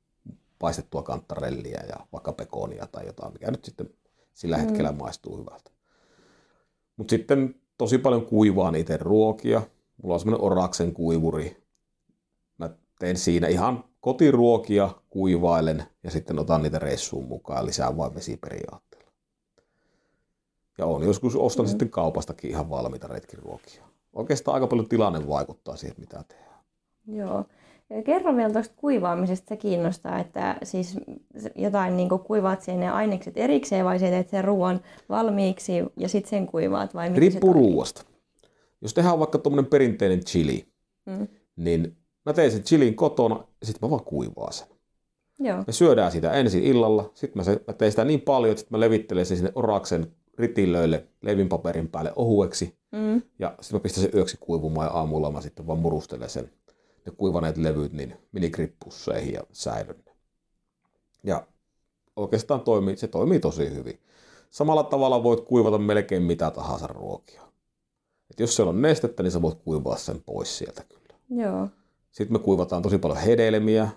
paistettua 0.58 1.02
kantarellia 1.02 1.80
ja 1.86 1.96
vaikka 2.12 2.32
pekonia 2.32 2.86
tai 2.86 3.06
jotain, 3.06 3.32
mikä 3.32 3.50
nyt 3.50 3.64
sitten 3.64 3.90
sillä 4.34 4.56
hetkellä 4.56 4.92
mm. 4.92 4.98
maistuu 4.98 5.38
hyvältä. 5.38 5.70
Mutta 6.96 7.10
sitten 7.10 7.54
tosi 7.78 7.98
paljon 7.98 8.26
kuivaan 8.26 8.74
itse 8.74 8.96
ruokia. 8.96 9.62
Mulla 10.02 10.14
on 10.14 10.20
semmoinen 10.20 10.46
oraksen 10.46 10.92
kuivuri. 10.92 11.64
Mä 12.58 12.70
teen 12.98 13.16
siinä 13.16 13.48
ihan 13.48 13.84
kotiruokia, 14.00 14.90
kuivailen 15.10 15.84
ja 16.02 16.10
sitten 16.10 16.38
otan 16.38 16.62
niitä 16.62 16.78
reissuun 16.78 17.28
mukaan 17.28 17.58
ja 17.58 17.66
lisään 17.66 17.96
vain 17.96 18.14
vesiperiaatteella. 18.14 18.93
Ja 20.78 20.86
on 20.86 21.02
joskus 21.02 21.36
ostan 21.36 21.64
mm. 21.64 21.68
sitten 21.68 21.90
kaupastakin 21.90 22.50
ihan 22.50 22.70
valmiita 22.70 23.06
retkiruokia. 23.06 23.82
Oikeastaan 24.12 24.54
aika 24.54 24.66
paljon 24.66 24.88
tilanne 24.88 25.28
vaikuttaa 25.28 25.76
siihen, 25.76 25.96
mitä 25.98 26.24
tehdään. 26.28 26.60
joo. 27.06 27.44
Ja 27.90 28.02
kerro 28.02 28.36
vielä 28.36 28.52
tuosta 28.52 28.74
kuivaamisesta, 28.76 29.48
se 29.48 29.56
kiinnostaa, 29.56 30.18
että 30.18 30.56
siis 30.62 30.96
jotain 31.54 31.96
niin 31.96 32.08
kuivaat 32.26 32.62
sen 32.62 32.80
ne 32.80 32.90
ainekset 32.90 33.36
erikseen 33.36 33.84
vai 33.84 33.98
sä 33.98 34.06
teet 34.06 34.28
sen 34.28 34.44
ruoan 34.44 34.80
valmiiksi 35.08 35.72
ja 35.96 36.08
sitten 36.08 36.30
sen 36.30 36.46
kuivaat 36.46 36.94
vai 36.94 37.08
Riippuu 37.14 37.52
se 37.52 37.58
ruuasta. 37.58 38.04
Jos 38.80 38.94
tehdään 38.94 39.18
vaikka 39.18 39.38
tuommoinen 39.38 39.70
perinteinen 39.70 40.24
chili, 40.24 40.66
Mm. 41.06 41.28
niin 41.56 41.96
mä 42.26 42.32
teen 42.32 42.52
sen 42.52 42.62
chilin 42.62 42.94
kotona 42.94 43.34
ja 43.60 43.66
sitten 43.66 43.86
mä 43.86 43.90
vaan 43.90 44.04
kuivaan 44.04 44.52
sen. 44.52 44.66
Joo, 45.38 45.64
Me 45.66 45.72
syödään 45.72 46.12
sitä 46.12 46.32
ensin 46.32 46.62
illalla, 46.62 47.10
sitten 47.14 47.40
mä, 47.40 47.44
se, 47.44 47.60
mä 47.66 47.72
teen 47.74 47.92
sitä 47.92 48.04
niin 48.04 48.20
paljon, 48.20 48.52
että 48.52 48.64
mä 48.70 48.80
levittelen 48.80 49.26
sen 49.26 49.36
sinne 49.36 49.52
oraksen 49.54 50.06
ritilöille 50.38 51.06
leivinpaperin 51.22 51.88
päälle 51.88 52.12
ohueksi. 52.16 52.78
mm. 52.92 53.22
Ja 53.38 53.54
sitten 53.60 53.76
mä 53.76 53.82
pistän 53.82 54.02
sen 54.02 54.10
yöksi 54.14 54.36
kuivumaan 54.40 54.86
ja 54.86 54.92
aamulla 54.92 55.30
mä 55.30 55.40
sitten 55.40 55.66
vaan 55.66 55.78
murustelen 55.78 56.30
sen 56.30 56.50
ne 57.06 57.12
kuivaneet 57.16 57.56
levyt 57.56 57.92
niin 57.92 58.16
minikrippusseihin 58.32 59.34
ja 59.34 59.42
säilön 59.52 60.02
ne. 60.06 60.12
Ja 61.24 61.46
oikeastaan 62.16 62.60
toimii, 62.60 62.96
se 62.96 63.08
toimii 63.08 63.40
tosi 63.40 63.74
hyvin. 63.74 64.00
Samalla 64.50 64.82
tavalla 64.82 65.22
voit 65.22 65.40
kuivata 65.40 65.78
melkein 65.78 66.22
mitä 66.22 66.50
tahansa 66.50 66.86
ruokia. 66.86 67.42
Et 68.30 68.40
jos 68.40 68.56
siellä 68.56 68.70
on 68.70 68.82
nestettä, 68.82 69.22
niin 69.22 69.30
sä 69.30 69.42
voit 69.42 69.58
kuivaa 69.64 69.96
sen 69.96 70.22
pois 70.22 70.58
sieltä 70.58 70.84
kyllä. 70.88 71.18
Joo. 71.30 71.68
Sitten 72.10 72.32
me 72.32 72.38
kuivataan 72.38 72.82
tosi 72.82 72.98
paljon 72.98 73.18
hedelmiä. 73.18 73.88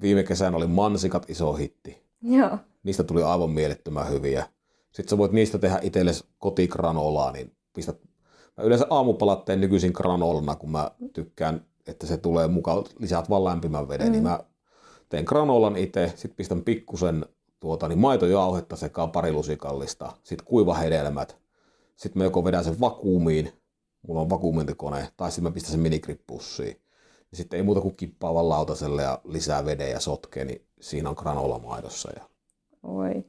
Viime 0.00 0.22
kesänä 0.22 0.56
oli 0.56 0.66
mansikat 0.66 1.30
iso 1.30 1.52
hitti. 1.52 2.02
Joo. 2.22 2.58
Niistä 2.82 3.04
tuli 3.04 3.22
aivan 3.22 3.50
mielettömän 3.50 4.10
hyviä. 4.10 4.46
Sitten 4.92 5.08
sä 5.08 5.18
voit 5.18 5.32
niistä 5.32 5.58
tehdä 5.58 5.78
itsellesi 5.82 6.24
kotigranolaa, 6.38 7.32
niin 7.32 7.56
pistät... 7.72 8.00
Mä 8.56 8.64
yleensä 8.64 8.86
aamupalat 8.90 9.44
teen 9.44 9.60
nykyisin 9.60 9.92
granolana, 9.94 10.54
kun 10.56 10.70
mä 10.70 10.90
tykkään, 11.12 11.66
että 11.86 12.06
se 12.06 12.16
tulee 12.16 12.48
mukaan, 12.48 12.84
lisäät 12.98 13.30
vaan 13.30 13.44
lämpimän 13.44 13.88
veden, 13.88 14.06
mm. 14.06 14.12
niin 14.12 14.22
mä 14.22 14.40
teen 15.08 15.24
granolan 15.24 15.76
itse, 15.76 16.08
sitten 16.08 16.36
pistän 16.36 16.62
pikkusen 16.62 17.26
tuota, 17.60 17.88
niin 17.88 17.98
maitojauhetta 17.98 18.76
sekaan 18.76 19.10
pari 19.10 19.32
lusikallista, 19.32 20.12
sitten 20.22 20.46
kuivahedelmät, 20.46 21.36
sitten 21.96 22.20
mä 22.20 22.24
joko 22.24 22.44
vedän 22.44 22.64
sen 22.64 22.80
vakuumiin, 22.80 23.52
mulla 24.06 24.20
on 24.20 24.30
vakuumintikone, 24.30 25.08
tai 25.16 25.30
sitten 25.30 25.44
mä 25.44 25.50
pistän 25.50 25.70
sen 25.70 25.80
minigrippussiin. 25.80 26.80
Ja 27.30 27.36
sitten 27.36 27.56
ei 27.56 27.62
muuta 27.62 27.80
kuin 27.80 27.96
kippaa 27.96 28.34
vaan 28.34 28.48
lautaselle 28.48 29.02
ja 29.02 29.20
lisää 29.24 29.64
veden 29.64 29.90
ja 29.90 30.00
sotkee, 30.00 30.44
niin 30.44 30.66
siinä 30.80 31.08
on 31.08 31.16
granola 31.18 31.58
maidossa. 31.58 32.10
Ja... 32.16 32.24
Oi, 32.82 33.24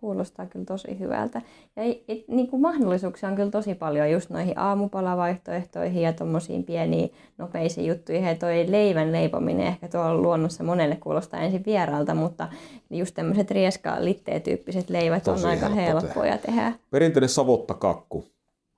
kuulostaa 0.00 0.46
kyllä 0.46 0.64
tosi 0.64 0.98
hyvältä. 0.98 1.42
Ja 1.76 1.82
et, 1.82 2.28
niin 2.28 2.48
kuin 2.48 2.62
mahdollisuuksia 2.62 3.28
on 3.28 3.36
kyllä 3.36 3.50
tosi 3.50 3.74
paljon 3.74 4.10
just 4.10 4.30
noihin 4.30 4.58
aamupalavaihtoehtoihin 4.58 6.02
ja 6.02 6.12
tuommoisiin 6.12 6.64
pieniin 6.64 7.12
nopeisiin 7.38 7.86
juttuihin. 7.86 8.28
Ja 8.28 8.34
toi 8.34 8.64
leivän 8.68 9.12
leipominen 9.12 9.66
ehkä 9.66 9.88
tuolla 9.88 10.22
luonnossa 10.22 10.64
monelle 10.64 10.96
kuulostaa 10.96 11.40
ensin 11.40 11.64
vieraalta, 11.66 12.14
mutta 12.14 12.48
just 12.90 13.14
tämmöiset 13.14 13.50
rieska 13.50 13.96
tyyppiset 14.44 14.90
leivät 14.90 15.22
tosi 15.22 15.44
on 15.44 15.50
aika 15.50 15.68
helppoja 15.68 16.38
tehdä. 16.38 16.38
tehdä. 16.38 16.72
Perinteinen 16.90 17.28
savottakakku. 17.28 18.24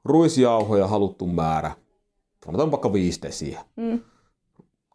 Ruisjauhoja 0.04 0.86
haluttu 0.86 1.26
määrä. 1.26 1.70
Sanotaan 2.44 2.70
vaikka 2.70 2.92
viisi 2.92 3.22
desiä. 3.22 3.60
Mm. 3.76 4.00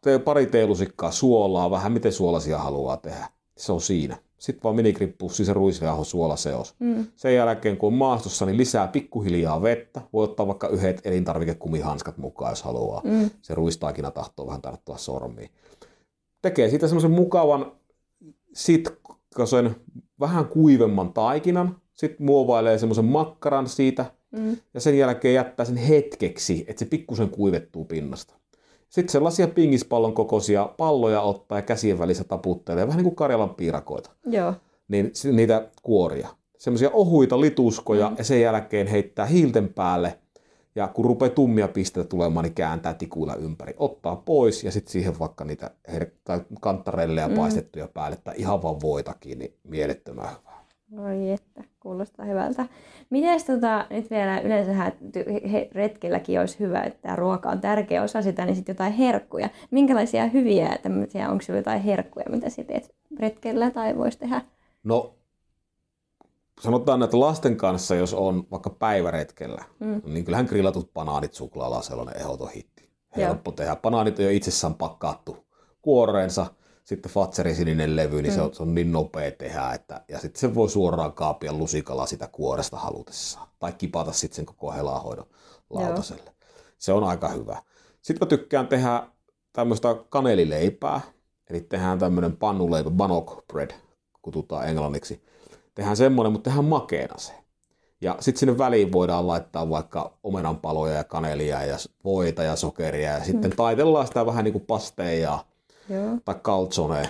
Tee 0.01 0.19
pari 0.19 0.45
teelusikkaa 0.45 1.11
suolaa, 1.11 1.71
vähän 1.71 1.91
miten 1.91 2.11
suolasia 2.11 2.57
haluaa 2.57 2.97
tehdä. 2.97 3.27
Se 3.57 3.71
on 3.71 3.81
siinä 3.81 4.17
sitten 4.45 4.63
vaan 4.63 4.75
minigrippussi 4.75 5.45
se 5.45 5.53
ruisjauho 5.53 6.03
suolaseos. 6.03 6.75
Mm. 6.79 7.07
Sen 7.15 7.35
jälkeen 7.35 7.77
kun 7.77 7.87
on 7.87 7.93
maastossa, 7.93 8.45
niin 8.45 8.57
lisää 8.57 8.87
pikkuhiljaa 8.87 9.61
vettä. 9.61 10.01
Voi 10.13 10.23
ottaa 10.23 10.47
vaikka 10.47 10.67
yhdet 10.67 11.01
elintarvikekumihanskat 11.03 12.17
mukaan, 12.17 12.51
jos 12.51 12.63
haluaa. 12.63 13.01
Mm. 13.03 13.29
Se 13.41 13.55
ruistaakina 13.55 14.11
tahtoo 14.11 14.47
vähän 14.47 14.61
tarttua 14.61 14.97
sormiin. 14.97 15.49
Tekee 16.41 16.69
siitä 16.69 16.87
semmoisen 16.87 17.11
mukavan 17.11 17.71
sitkosen, 18.53 19.75
vähän 20.19 20.45
kuivemman 20.45 21.13
taikinan. 21.13 21.81
Sitten 21.93 22.25
muovailee 22.25 22.77
semmoisen 22.77 23.05
makkaran 23.05 23.69
siitä. 23.69 24.05
Mm. 24.31 24.57
Ja 24.73 24.79
sen 24.79 24.97
jälkeen 24.97 25.33
jättää 25.33 25.65
sen 25.65 25.77
hetkeksi, 25.77 26.65
että 26.67 26.79
se 26.79 26.85
pikkusen 26.85 27.29
kuivettuu 27.29 27.85
pinnasta. 27.85 28.33
Sitten 28.95 29.11
sellaisia 29.11 29.47
pingispallon 29.47 30.13
kokoisia 30.13 30.69
palloja 30.77 31.21
ottaa 31.21 31.57
ja 31.57 31.61
käsien 31.61 31.99
välissä 31.99 32.23
taputtelee, 32.23 32.87
vähän 32.87 32.97
niin 32.97 33.03
kuin 33.03 33.15
Karjalan 33.15 33.55
piirakoita. 33.55 34.09
Joo. 34.25 34.53
Niin 34.87 35.11
niitä 35.31 35.67
kuoria. 35.81 36.27
Semmoisia 36.57 36.89
ohuita 36.93 37.41
lituskoja 37.41 38.09
mm. 38.09 38.15
ja 38.17 38.23
sen 38.23 38.41
jälkeen 38.41 38.87
heittää 38.87 39.25
hiilten 39.25 39.73
päälle. 39.73 40.19
Ja 40.75 40.87
kun 40.87 41.05
rupeaa 41.05 41.29
tummia 41.29 41.67
pisteitä 41.67 42.09
tulemaan, 42.09 42.43
niin 42.43 42.53
kääntää 42.53 42.93
tikuilla 42.93 43.35
ympäri. 43.35 43.73
Ottaa 43.77 44.15
pois 44.15 44.63
ja 44.63 44.71
sitten 44.71 44.91
siihen 44.91 45.19
vaikka 45.19 45.45
niitä 45.45 45.71
her- 45.91 46.11
tai 46.23 46.41
kantarelleja 46.61 47.27
mm. 47.27 47.35
paistettuja 47.35 47.87
päälle 47.87 48.17
tai 48.23 48.33
ihan 48.37 48.63
vaan 48.63 48.81
voitakin, 48.81 49.39
niin 49.39 49.53
mielettömän 49.63 50.29
hyvää. 50.29 50.54
Oi 50.97 51.31
että, 51.31 51.63
kuulostaa 51.79 52.25
hyvältä. 52.25 52.65
Miten 53.09 53.45
tota, 53.45 53.85
nyt 53.89 54.09
vielä 54.09 54.39
yleensä 54.39 54.91
retkelläkin 55.71 56.39
olisi 56.39 56.59
hyvä, 56.59 56.81
että 56.81 57.01
tämä 57.01 57.15
ruoka 57.15 57.49
on 57.49 57.61
tärkeä 57.61 58.03
osa 58.03 58.21
sitä, 58.21 58.45
niin 58.45 58.55
sitten 58.55 58.73
jotain 58.73 58.93
herkkuja. 58.93 59.49
Minkälaisia 59.71 60.27
hyviä 60.27 60.77
tämmöisiä, 60.81 61.29
onko 61.29 61.41
sinulla 61.41 61.59
jotain 61.59 61.81
herkkuja, 61.81 62.25
mitä 62.29 62.49
sinä 62.49 62.67
teet 62.67 62.95
retkellä 63.19 63.71
tai 63.71 63.97
voisi 63.97 64.19
tehdä? 64.19 64.41
No, 64.83 65.15
sanotaan, 66.61 67.03
että 67.03 67.19
lasten 67.19 67.57
kanssa, 67.57 67.95
jos 67.95 68.13
on 68.13 68.47
vaikka 68.51 68.69
päiväretkellä, 68.69 69.63
mm. 69.79 70.01
niin 70.05 70.25
kyllähän 70.25 70.45
grillatut 70.45 70.93
banaanit 70.93 71.33
suklaalla 71.33 71.77
on 71.77 71.83
sellainen 71.83 72.17
ehdoton 72.17 72.49
hitti. 72.49 72.89
Helppo 73.15 73.51
Joo. 73.51 73.55
tehdä. 73.55 73.75
Banaanit 73.75 74.19
on 74.19 74.25
jo 74.25 74.31
itsessään 74.31 74.73
pakattu 74.73 75.37
kuoreensa 75.81 76.45
sitten 76.85 77.11
Fatserin 77.11 77.55
sininen 77.55 77.95
levy, 77.95 78.21
niin 78.21 78.31
mm. 78.31 78.35
se, 78.35 78.41
on, 78.41 78.53
se 78.53 78.63
on 78.63 78.75
niin 78.75 78.91
nopea 78.91 79.31
tehdä, 79.31 79.71
että, 79.73 80.01
ja 80.07 80.19
sitten 80.19 80.39
se 80.39 80.55
voi 80.55 80.69
suoraan 80.69 81.13
kaapia 81.13 81.53
lusikalla 81.53 82.05
sitä 82.05 82.27
kuoresta 82.31 82.77
halutessaan. 82.77 83.47
Tai 83.59 83.73
kipata 83.73 84.11
sitten 84.11 84.35
sen 84.35 84.45
koko 84.45 84.71
helahoidon 84.71 85.25
lautaselle. 85.69 86.23
Joo. 86.25 86.33
Se 86.77 86.93
on 86.93 87.03
aika 87.03 87.29
hyvä. 87.29 87.61
Sitten 88.01 88.27
mä 88.27 88.29
tykkään 88.29 88.67
tehdä 88.67 89.03
tämmöistä 89.53 89.95
kanelileipää, 90.09 91.01
eli 91.49 91.61
tehdään 91.61 91.99
tämmöinen 91.99 92.37
pannuleipä, 92.37 92.89
bannock 92.89 93.47
bread, 93.47 93.71
kututaan 94.21 94.69
englanniksi. 94.69 95.25
Tehdään 95.75 95.97
semmoinen, 95.97 96.31
mutta 96.31 96.49
tehdään 96.49 96.65
makeena 96.65 97.17
se. 97.17 97.33
Ja 98.01 98.17
sitten 98.19 98.39
sinne 98.39 98.57
väliin 98.57 98.91
voidaan 98.91 99.27
laittaa 99.27 99.69
vaikka 99.69 100.17
omenanpaloja 100.23 100.93
ja 100.93 101.03
kanelia 101.03 101.63
ja 101.63 101.77
voita 102.03 102.43
ja 102.43 102.55
sokeria 102.55 103.11
ja 103.11 103.23
sitten 103.23 103.51
mm. 103.51 103.55
taitellaan 103.55 104.07
sitä 104.07 104.25
vähän 104.25 104.43
niin 104.43 104.51
kuin 104.51 104.65
pasteja 104.65 105.45
Joo. 105.89 106.17
tai 106.25 106.35
kaltsone 106.41 107.09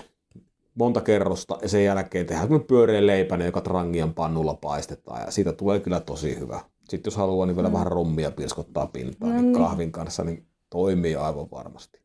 monta 0.76 1.02
kerrosta 1.02 1.58
ja 1.62 1.70
sen 1.70 1.84
jälkeen 1.84 2.26
tehdään 2.26 2.64
pyöreä 2.68 3.08
leipäinen, 3.08 3.46
joka 3.46 3.62
trangian 3.62 4.14
pannulla 4.14 4.54
paistetaan 4.54 5.22
ja 5.22 5.32
siitä 5.32 5.54
tulee 5.54 5.80
kyllä 5.80 6.00
tosi 6.00 6.40
hyvä. 6.40 6.62
Sitten 6.90 7.12
jos 7.12 7.18
haluaa, 7.18 7.46
niin 7.46 7.56
vielä 7.56 7.70
mm. 7.70 7.74
vähän 7.74 7.88
rommia 7.88 8.32
pirskottaa 8.32 8.88
pintaan, 8.88 9.32
no 9.32 9.38
niin, 9.38 9.52
niin 9.52 9.64
kahvin 9.64 9.92
kanssa 9.92 10.24
niin 10.24 10.46
toimii 10.70 11.16
aivan 11.16 11.52
varmasti. 11.52 12.00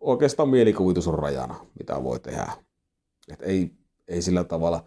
Oikeastaan 0.00 0.48
mielikuvitus 0.48 1.08
on 1.08 1.18
rajana, 1.18 1.54
mitä 1.78 2.04
voi 2.04 2.20
tehdä. 2.20 2.52
Et 3.32 3.42
ei, 3.42 3.70
ei 4.08 4.22
sillä 4.22 4.44
tavalla. 4.44 4.84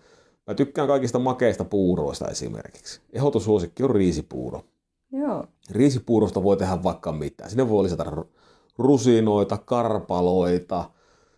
Mä 0.48 0.54
tykkään 0.54 0.88
kaikista 0.88 1.20
makeista 1.20 1.66
puuroista 1.66 2.28
esimerkiksi. 2.28 3.02
Ehdotusuosikki 3.14 3.84
on 3.84 3.90
riisipuuro. 3.90 4.62
Joo. 5.12 5.46
Riisipuurosta 5.72 6.44
voi 6.44 6.58
tehdä 6.58 6.84
vaikka 6.84 7.12
mitä. 7.12 7.50
Sinne 7.50 7.70
voi 7.70 7.84
lisätä 7.84 8.06
rusinoita, 8.78 9.58
karpaloita, 9.58 10.90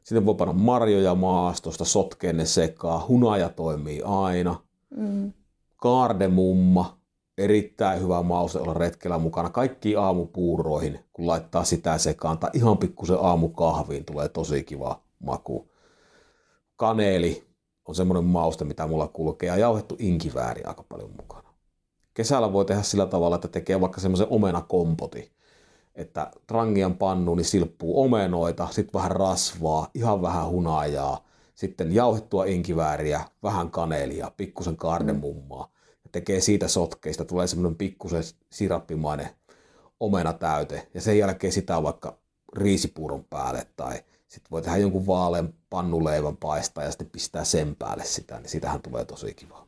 sinne 0.04 0.26
voi 0.26 0.36
panna 0.36 0.54
marjoja 0.54 1.16
maastosta, 1.16 1.86
sotkea 1.86 2.34
ne 2.34 2.46
sekaa, 2.46 3.06
hunaja 3.08 3.50
toimii 3.50 4.02
aina, 4.06 4.56
mm. 4.90 5.34
kaardemumma, 5.78 7.00
erittäin 7.38 8.02
hyvä 8.02 8.24
mauste 8.24 8.60
olla 8.60 8.74
retkellä 8.74 9.18
mukana. 9.18 9.50
Kaikki 9.50 9.96
aamupuuroihin, 9.96 11.00
kun 11.14 11.28
laittaa 11.28 11.64
sitä 11.64 11.98
sekaan, 11.98 12.38
tai 12.38 12.50
ihan 12.54 12.78
pikkusen 12.78 13.18
aamukahviin, 13.22 14.06
tulee 14.06 14.30
tosi 14.30 14.64
kiva 14.64 15.02
maku. 15.20 15.72
Kaneeli 16.76 17.48
on 17.86 17.96
semmoinen 17.96 18.24
mauste, 18.24 18.66
mitä 18.66 18.88
mulla 18.88 19.08
kulkee, 19.08 19.48
ja 19.48 19.58
jauhettu 19.58 19.96
inkivääri 20.00 20.64
aika 20.64 20.84
paljon 20.84 21.12
mukana. 21.18 21.50
Kesällä 22.14 22.54
voi 22.54 22.66
tehdä 22.66 22.82
sillä 22.82 23.06
tavalla, 23.06 23.36
että 23.36 23.48
tekee 23.48 23.82
vaikka 23.82 24.02
semmoisen 24.02 24.28
omenakompoti, 24.30 25.32
että 26.00 26.32
trangian 26.48 26.96
pannu 26.96 27.36
niin 27.36 27.46
silppuu 27.46 28.04
omenoita, 28.04 28.68
sitten 28.72 28.94
vähän 28.94 29.12
rasvaa, 29.12 29.88
ihan 29.94 30.22
vähän 30.22 30.50
hunajaa, 30.50 31.26
sitten 31.56 31.96
jauhettua 31.96 32.46
inkivääriä, 32.46 33.22
vähän 33.44 33.72
kanelia, 33.72 34.32
pikkusen 34.38 34.78
kardemummaa. 34.78 35.72
Ja 36.04 36.10
tekee 36.12 36.42
siitä 36.42 36.68
sotkeista, 36.68 37.26
tulee 37.26 37.48
semmoinen 37.48 37.78
pikkusen 37.78 38.24
sirappimainen 38.50 39.30
omena 40.00 40.34
täyte. 40.34 40.88
Ja 40.94 41.02
sen 41.02 41.18
jälkeen 41.18 41.54
sitä 41.54 41.84
vaikka 41.84 42.18
riisipuuron 42.56 43.26
päälle 43.30 43.68
tai 43.76 43.94
sitten 44.28 44.52
voi 44.52 44.62
tehdä 44.62 44.78
jonkun 44.78 45.08
vaalean 45.08 45.54
pannuleivän 45.70 46.38
paistaa 46.38 46.84
ja 46.84 46.92
sitten 46.92 47.10
pistää 47.10 47.44
sen 47.44 47.76
päälle 47.76 48.04
sitä, 48.04 48.40
niin 48.40 48.50
sitähän 48.50 48.82
tulee 48.82 49.06
tosi 49.06 49.34
kiva. 49.34 49.68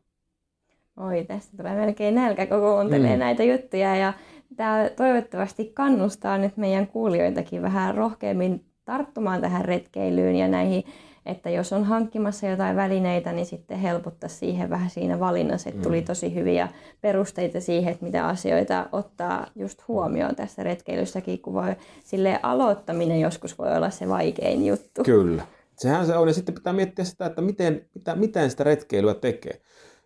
Oi, 0.98 1.24
tästä 1.24 1.58
tulee 1.58 1.76
melkein 1.76 2.16
nälkä, 2.16 2.46
kun 2.46 2.60
kuuntelee 2.60 3.14
mm. 3.16 3.20
näitä 3.20 3.44
juttuja. 3.44 3.96
Ja 3.96 4.14
tämä 4.56 4.90
toivottavasti 4.96 5.66
kannustaa 5.66 6.38
nyt 6.38 6.58
meidän 6.58 6.88
kuulijoitakin 6.88 7.62
vähän 7.62 7.96
rohkeammin 7.96 8.66
tarttumaan 8.86 9.42
tähän 9.42 9.66
retkeilyyn 9.66 10.36
ja 10.36 10.48
näihin, 10.48 10.84
että 11.26 11.50
jos 11.50 11.74
on 11.74 11.84
hankkimassa 11.84 12.48
jotain 12.48 12.76
välineitä, 12.76 13.32
niin 13.32 13.46
sitten 13.46 13.80
helpottaa 13.80 14.30
siihen 14.30 14.70
vähän 14.70 14.90
siinä 14.90 15.20
valinnassa, 15.20 15.70
että 15.70 15.82
tuli 15.82 16.00
mm. 16.02 16.06
tosi 16.06 16.36
hyviä 16.36 16.68
perusteita 17.02 17.62
siihen, 17.62 17.92
että 17.92 18.06
mitä 18.06 18.28
asioita 18.28 18.90
ottaa 18.92 19.48
just 19.56 19.88
huomioon 19.88 20.36
tässä 20.36 20.64
retkeilyssäkin, 20.64 21.42
kun 21.42 21.54
voi 21.54 21.76
sille 22.04 22.40
aloittaminen 22.44 23.20
joskus 23.20 23.58
voi 23.58 23.78
olla 23.78 23.90
se 23.90 24.10
vaikein 24.10 24.66
juttu. 24.66 25.04
Kyllä. 25.04 25.44
Sehän 25.78 26.06
se 26.06 26.18
on, 26.18 26.28
ja 26.28 26.34
sitten 26.34 26.56
pitää 26.56 26.74
miettiä 26.74 27.06
sitä, 27.06 27.26
että 27.26 27.42
miten, 27.42 27.86
mitä, 27.94 28.16
miten 28.16 28.52
sitä 28.52 28.64
retkeilyä 28.64 29.14
tekee. 29.14 29.62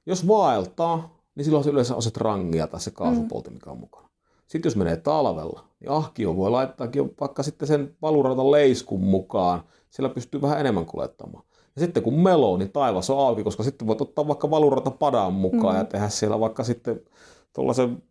Jos 0.06 0.28
vaeltaa, 0.28 1.20
niin 1.36 1.46
silloin 1.46 1.64
se 1.64 1.70
yleensä 1.70 1.96
on 1.96 2.02
se 2.02 2.12
trangia 2.12 2.68
tai 2.68 2.80
se 2.80 2.92
kaasupolti, 2.92 3.50
mikä 3.50 3.70
on 3.72 3.80
mukana. 3.80 4.05
Sitten 4.48 4.70
jos 4.70 4.76
menee 4.76 4.98
talvella, 4.98 5.64
niin 5.80 5.92
ahkio 5.92 6.36
voi 6.36 6.52
laittaakin 6.52 7.12
vaikka 7.20 7.44
sitten 7.44 7.68
sen 7.68 7.96
valurautan 8.02 8.52
leiskun 8.52 9.04
mukaan. 9.04 9.64
Sillä 9.90 10.10
pystyy 10.10 10.42
vähän 10.42 10.60
enemmän 10.60 10.86
kuljettamaan. 10.86 11.44
Ja 11.76 11.82
sitten 11.82 12.04
kun 12.04 12.20
meloo, 12.20 12.58
niin 12.58 12.72
taivas 12.72 13.10
on 13.10 13.20
auki, 13.20 13.44
koska 13.44 13.64
sitten 13.64 13.88
voit 13.88 14.02
ottaa 14.02 14.28
vaikka 14.28 14.50
valurata 14.50 14.92
padan 14.92 15.34
mukaan 15.34 15.76
mm. 15.76 15.80
ja 15.80 15.86
tehdä 15.86 16.10
siellä 16.10 16.40
vaikka 16.40 16.64
sitten 16.64 17.02
tuollaisen 17.54 18.04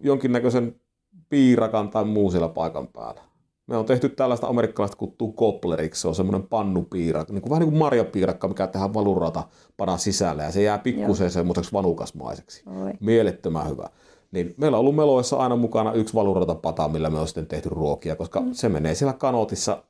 jonkinnäköisen 0.00 0.80
piirakan 1.28 1.90
tai 1.90 2.04
muu 2.04 2.30
siellä 2.30 2.48
paikan 2.48 2.88
päällä. 2.88 3.20
Me 3.66 3.76
on 3.76 3.84
tehty 3.84 4.08
tällaista 4.08 4.46
amerikkalaista 4.46 4.96
kuttua 4.96 5.32
koppleriksi, 5.36 6.00
se 6.00 6.08
on 6.08 6.14
semmoinen 6.14 6.48
pannupiirakka, 6.48 7.32
niin 7.32 7.42
kuin, 7.42 7.50
vähän 7.50 7.60
niin 7.60 7.70
kuin 7.70 7.78
marjapiirakka, 7.78 8.48
mikä 8.48 8.66
tehdään 8.66 8.94
valurata 8.94 9.42
padan 9.76 9.98
sisälle 9.98 10.42
ja 10.42 10.52
se 10.52 10.62
jää 10.62 10.78
pikkuseen 10.78 11.30
semmoiseksi 11.30 11.72
vanukasmaiseksi. 11.72 12.62
Oi. 12.66 12.92
Mielettömän 13.00 13.68
hyvä. 13.68 13.88
Niin 14.32 14.54
meillä 14.56 14.76
on 14.76 14.80
ollut 14.80 14.96
meloissa 14.96 15.36
aina 15.36 15.56
mukana 15.56 15.92
yksi 15.92 16.14
pata, 16.62 16.88
millä 16.88 17.10
me 17.10 17.18
on 17.18 17.26
sitten 17.26 17.46
tehty 17.46 17.68
ruokia, 17.68 18.16
koska 18.16 18.40
mm. 18.40 18.52
se 18.52 18.68
menee 18.68 18.94
siellä 18.94 19.12
kanotissa, 19.12 19.84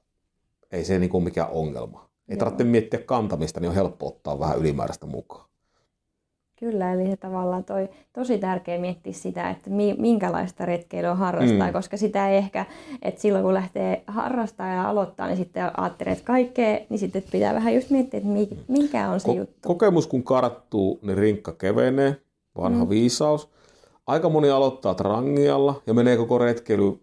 ei 0.72 0.84
se 0.84 0.98
niin 0.98 1.10
kuin 1.10 1.24
mikään 1.24 1.50
ongelma. 1.50 2.10
Ei 2.28 2.34
Joo. 2.34 2.38
tarvitse 2.38 2.64
miettiä 2.64 3.00
kantamista, 3.00 3.60
niin 3.60 3.68
on 3.68 3.74
helppo 3.74 4.06
ottaa 4.06 4.38
vähän 4.38 4.58
ylimääräistä 4.58 5.06
mukaan. 5.06 5.52
Kyllä, 6.58 6.92
eli 6.92 7.06
se 7.06 7.16
tavallaan 7.16 7.64
toi, 7.64 7.88
tosi 8.12 8.38
tärkeä 8.38 8.78
miettiä 8.78 9.12
sitä, 9.12 9.50
että 9.50 9.70
mi, 9.70 9.94
minkälaista 9.98 10.66
retkeilyä 10.66 11.14
harrastaa, 11.14 11.66
mm. 11.66 11.72
koska 11.72 11.96
sitä 11.96 12.28
ei 12.28 12.36
ehkä, 12.36 12.66
että 13.02 13.20
silloin 13.20 13.44
kun 13.44 13.54
lähtee 13.54 14.02
harrastaa 14.06 14.68
ja 14.68 14.88
aloittaa, 14.88 15.26
niin 15.26 15.36
sitten 15.36 15.80
ajattelee, 15.80 16.12
että 16.12 16.24
kaikkea, 16.24 16.78
niin 16.88 16.98
sitten 16.98 17.22
pitää 17.32 17.54
vähän 17.54 17.74
just 17.74 17.90
miettiä, 17.90 18.18
että 18.18 18.30
mikä 18.68 19.08
on 19.08 19.20
se 19.20 19.28
Ko- 19.28 19.36
juttu. 19.36 19.68
Kokemus 19.68 20.06
kun 20.06 20.22
karttuu, 20.22 20.98
niin 21.02 21.18
rinkka 21.18 21.52
kevenee, 21.52 22.16
vanha 22.56 22.84
mm. 22.84 22.90
viisaus. 22.90 23.48
Aika 24.06 24.28
moni 24.28 24.50
aloittaa 24.50 24.94
trangialla 24.94 25.82
ja 25.86 25.94
menee 25.94 26.16
koko 26.16 26.38
retkeily 26.38 27.00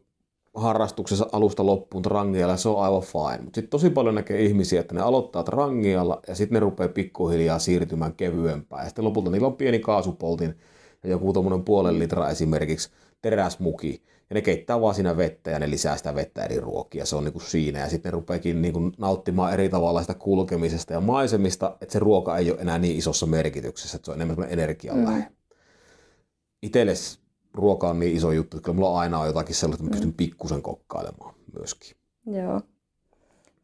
harrastuksessa 0.54 1.28
alusta 1.32 1.66
loppuun 1.66 2.04
trangialla 2.04 2.58
se 2.58 2.70
on 2.70 2.84
aivan 2.84 3.02
fine. 3.02 3.44
Mutta 3.44 3.58
sitten 3.58 3.70
tosi 3.70 3.90
paljon 3.90 4.16
näkee 4.16 4.42
ihmisiä, 4.42 4.82
että 4.82 4.96
ne 4.96 5.02
aloittaa 5.02 5.44
trangialla 5.44 6.22
ja 6.28 6.36
sitten 6.36 6.54
ne 6.54 6.60
rupeaa 6.60 6.90
pikkuhiljaa 6.90 7.60
siirtymään 7.60 8.14
kevyempään. 8.14 8.84
Ja 8.84 8.90
sitten 8.90 9.06
lopulta 9.06 9.32
niillä 9.32 9.48
on 9.48 9.56
pieni 9.56 9.80
kaasupoltin 9.80 10.56
ja 11.04 11.10
joku 11.10 11.34
tuommoinen 11.34 11.66
puolen 11.66 12.00
litra 12.00 12.30
esimerkiksi 12.30 12.90
teräsmuki. 13.22 14.04
Ja 14.30 14.34
ne 14.34 14.42
keittää 14.42 14.82
vaan 14.82 14.96
siinä 14.96 15.18
vettä 15.18 15.52
ja 15.52 15.60
ne 15.60 15.70
lisää 15.70 15.98
sitä 15.98 16.16
vettä 16.16 16.44
eri 16.44 16.60
ruokia. 16.60 17.06
Se 17.06 17.16
on 17.16 17.24
niinku 17.24 17.40
siinä. 17.40 17.80
Ja 17.80 17.90
sitten 17.90 18.10
ne 18.10 18.14
rupeakin 18.14 18.62
niinku 18.62 18.92
nauttimaan 18.98 19.54
eri 19.54 19.70
tavalla 19.70 20.02
sitä 20.02 20.14
kulkemisesta 20.14 20.94
ja 20.94 21.02
maisemista, 21.02 21.78
että 21.82 21.94
se 21.94 22.00
ruoka 22.00 22.38
ei 22.38 22.52
ole 22.52 22.60
enää 22.62 22.80
niin 22.80 22.98
isossa 22.98 23.26
merkityksessä, 23.26 23.96
että 23.96 24.06
se 24.06 24.12
on 24.12 24.22
enemmän 24.22 24.48
energian 24.50 24.98
mm. 24.98 25.24
Itelles 26.62 27.20
ruoka 27.54 27.90
on 27.90 28.00
niin 28.00 28.18
iso 28.18 28.32
juttu, 28.32 28.58
että 28.58 28.66
kyllä 28.66 28.76
mulla 28.76 29.00
aina 29.00 29.20
on 29.20 29.28
jotakin 29.28 29.56
sellaista, 29.56 29.84
että 29.84 29.90
mä 29.90 29.92
pystyn 29.92 30.10
mm. 30.10 30.18
pikkusen 30.18 30.62
kokkailemaan 30.62 31.36
myöskin. 31.58 31.98
Joo, 32.26 32.62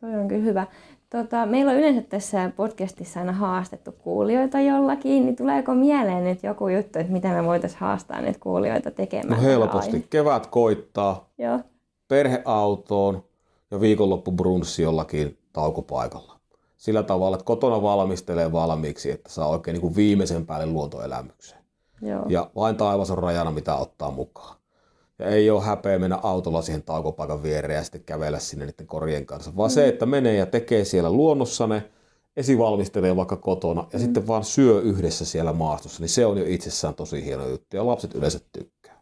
toi 0.01 0.15
on 0.15 0.27
kyllä 0.27 0.43
hyvä. 0.43 0.67
Tota, 1.09 1.45
meillä 1.45 1.71
on 1.71 1.77
yleensä 1.77 2.01
tässä 2.01 2.51
podcastissa 2.55 3.19
aina 3.19 3.31
haastettu 3.31 3.91
kuulijoita 3.91 4.59
jollakin, 4.59 5.25
niin 5.25 5.35
tuleeko 5.35 5.75
mieleen 5.75 6.23
nyt 6.23 6.43
joku 6.43 6.67
juttu, 6.67 6.99
että 6.99 7.13
mitä 7.13 7.27
me 7.27 7.45
voitaisiin 7.45 7.79
haastaa 7.79 8.21
nyt 8.21 8.37
kuulijoita 8.37 8.91
tekemään? 8.91 9.41
No 9.41 9.47
helposti. 9.47 10.07
Kevät 10.09 10.47
koittaa. 10.47 11.29
Joo. 11.37 11.59
Perheautoon 12.07 13.23
ja 13.71 13.81
viikonloppu 13.81 14.31
brunssi 14.31 14.81
jollakin 14.81 15.37
taukopaikalla. 15.53 16.39
Sillä 16.77 17.03
tavalla, 17.03 17.35
että 17.35 17.45
kotona 17.45 17.81
valmistelee 17.81 18.51
valmiiksi, 18.51 19.11
että 19.11 19.29
saa 19.29 19.47
oikein 19.47 19.73
niin 19.73 19.81
kuin 19.81 19.95
viimeisen 19.95 20.45
päälle 20.45 20.65
luontoelämykseen. 20.65 21.64
Joo. 22.05 22.25
Ja 22.29 22.49
vain 22.55 22.77
taivas 22.77 23.11
on 23.11 23.17
rajana, 23.17 23.51
mitä 23.51 23.75
ottaa 23.75 24.11
mukaan. 24.11 24.55
Ja 25.19 25.27
ei 25.27 25.49
ole 25.49 25.63
häpeä 25.63 25.99
mennä 25.99 26.19
autolla 26.23 26.61
siihen 26.61 26.83
taukopaikan 26.83 27.43
viereen 27.43 27.77
ja 27.77 27.83
sitten 27.83 28.03
kävellä 28.03 28.39
sinne 28.39 28.65
niiden 28.65 28.87
korien 28.87 29.25
kanssa, 29.25 29.55
vaan 29.57 29.71
mm. 29.71 29.73
se, 29.73 29.87
että 29.87 30.05
menee 30.05 30.35
ja 30.35 30.45
tekee 30.45 30.85
siellä 30.85 31.11
luonnossa 31.11 31.67
ne, 31.67 31.83
esivalmistelee 32.37 33.15
vaikka 33.15 33.35
kotona 33.35 33.87
ja 33.93 33.99
mm. 33.99 34.05
sitten 34.05 34.27
vaan 34.27 34.43
syö 34.43 34.81
yhdessä 34.81 35.25
siellä 35.25 35.53
maastossa, 35.53 36.01
niin 36.01 36.09
se 36.09 36.25
on 36.25 36.37
jo 36.37 36.45
itsessään 36.47 36.95
tosi 36.95 37.25
hieno 37.25 37.47
juttu 37.47 37.75
ja 37.75 37.85
lapset 37.85 38.15
yleensä 38.15 38.39
tykkää. 38.51 39.01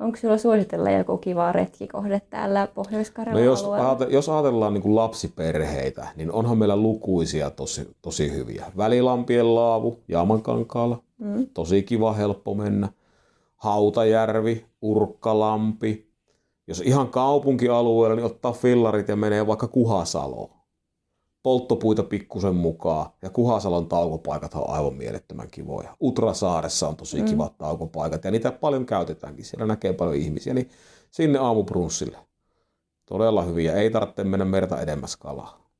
Onko 0.00 0.16
sinulla 0.16 0.38
suositella 0.38 0.90
joku 0.90 1.16
kiva 1.16 1.52
retkikohde 1.52 2.20
täällä 2.30 2.68
pohjois 2.74 3.12
no 3.32 3.38
jos, 3.38 3.64
jos 4.08 4.28
ajatellaan 4.28 4.74
niin 4.74 4.96
lapsiperheitä, 4.96 6.08
niin 6.16 6.32
onhan 6.32 6.58
meillä 6.58 6.76
lukuisia 6.76 7.50
tosi, 7.50 7.96
tosi 8.02 8.32
hyviä. 8.32 8.72
Välilampien 8.76 9.54
laavu 9.54 9.98
Jaamankankaalla, 10.08 11.02
mm. 11.18 11.46
tosi 11.54 11.82
kiva, 11.82 12.12
helppo 12.12 12.54
mennä. 12.54 12.88
Hautajärvi, 13.56 14.66
Urkkalampi. 14.82 16.10
Jos 16.66 16.80
ihan 16.80 17.08
kaupunkialueella, 17.08 18.16
niin 18.16 18.26
ottaa 18.26 18.52
fillarit 18.52 19.08
ja 19.08 19.16
menee 19.16 19.46
vaikka 19.46 19.68
Kuhasaloon 19.68 20.59
polttopuita 21.42 22.02
pikkusen 22.02 22.54
mukaan. 22.54 23.10
Ja 23.22 23.30
Kuhasalon 23.30 23.88
taukopaikat 23.88 24.54
on 24.54 24.70
aivan 24.70 24.94
mielettömän 24.94 25.48
kivoja. 25.50 25.96
Utrasaaressa 26.00 26.88
on 26.88 26.96
tosi 26.96 27.20
mm. 27.20 27.24
kivat 27.24 27.58
taukopaikat 27.58 28.24
ja 28.24 28.30
niitä 28.30 28.52
paljon 28.52 28.86
käytetäänkin. 28.86 29.44
Siellä 29.44 29.66
näkee 29.66 29.92
paljon 29.92 30.16
ihmisiä, 30.16 30.54
niin 30.54 30.70
sinne 31.10 31.38
aamuprunssille. 31.38 32.18
Todella 33.06 33.42
hyviä. 33.42 33.74
Ei 33.74 33.90
tarvitse 33.90 34.24
mennä 34.24 34.44
merta 34.44 34.80
edemmäs 34.80 35.16
kalaa. 35.16 35.70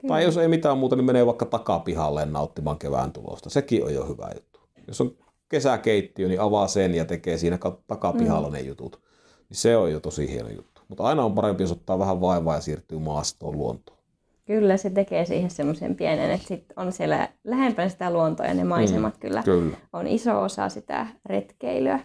Kyllä. 0.00 0.14
Tai 0.14 0.24
jos 0.24 0.36
ei 0.36 0.48
mitään 0.48 0.78
muuta, 0.78 0.96
niin 0.96 1.04
menee 1.04 1.26
vaikka 1.26 1.46
takapihalle 1.46 2.26
nauttimaan 2.26 2.78
kevään 2.78 3.12
tulosta. 3.12 3.50
Sekin 3.50 3.84
on 3.84 3.94
jo 3.94 4.06
hyvä 4.06 4.30
juttu. 4.34 4.60
Jos 4.88 5.00
on 5.00 5.16
kesäkeittiö, 5.48 6.28
niin 6.28 6.40
avaa 6.40 6.68
sen 6.68 6.94
ja 6.94 7.04
tekee 7.04 7.38
siinä 7.38 7.58
takapihalla 7.86 8.48
mm. 8.48 8.52
ne 8.52 8.60
jutut. 8.60 9.00
Niin 9.48 9.56
se 9.56 9.76
on 9.76 9.92
jo 9.92 10.00
tosi 10.00 10.30
hieno 10.30 10.48
juttu. 10.48 10.82
Mutta 10.88 11.04
aina 11.04 11.24
on 11.24 11.34
parempi, 11.34 11.62
jos 11.62 11.72
ottaa 11.72 11.98
vähän 11.98 12.20
vaivaa 12.20 12.54
ja 12.54 12.60
siirtyy 12.60 12.98
maastoon 12.98 13.58
luontoon. 13.58 13.95
Kyllä 14.46 14.76
se 14.76 14.90
tekee 14.90 15.24
siihen 15.24 15.50
semmoisen 15.50 15.96
pienen, 15.96 16.30
että 16.30 16.46
sit 16.46 16.64
on 16.76 16.92
siellä 16.92 17.28
lähempänä 17.44 17.88
sitä 17.88 18.10
luontoa 18.10 18.46
ja 18.46 18.54
ne 18.54 18.64
maisemat 18.64 19.14
mm, 19.14 19.20
kyllä, 19.20 19.42
kyllä 19.42 19.76
on 19.92 20.06
iso 20.06 20.42
osa 20.42 20.68
sitä 20.68 21.06
retkeilyä. 21.26 22.00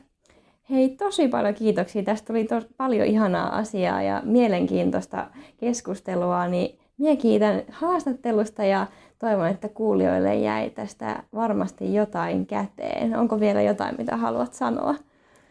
Hei, 0.70 0.90
tosi 0.90 1.28
paljon 1.28 1.54
kiitoksia. 1.54 2.04
Tästä 2.04 2.28
tuli 2.28 2.44
tos, 2.44 2.68
paljon 2.78 3.08
ihanaa 3.08 3.58
asiaa 3.58 4.02
ja 4.02 4.22
mielenkiintoista 4.26 5.28
keskustelua. 5.58 6.48
Niin 6.48 6.80
minä 6.98 7.16
kiitän 7.16 7.64
haastattelusta 7.72 8.64
ja 8.64 8.88
toivon, 9.20 9.48
että 9.48 9.70
kuulijoille 9.70 10.36
jäi 10.36 10.70
tästä 10.70 11.24
varmasti 11.34 11.94
jotain 11.94 12.46
käteen. 12.46 13.16
Onko 13.16 13.40
vielä 13.40 13.62
jotain, 13.62 13.96
mitä 13.98 14.18
haluat 14.18 14.54
sanoa? 14.54 14.96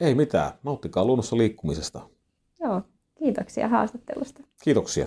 Ei 0.01 0.15
mitään. 0.15 0.51
Nauttikaa 0.63 1.05
luonnossa 1.05 1.37
liikkumisesta. 1.37 2.01
Joo, 2.61 2.83
kiitoksia 3.19 3.69
haastattelusta. 3.69 4.43
Kiitoksia. 4.63 5.07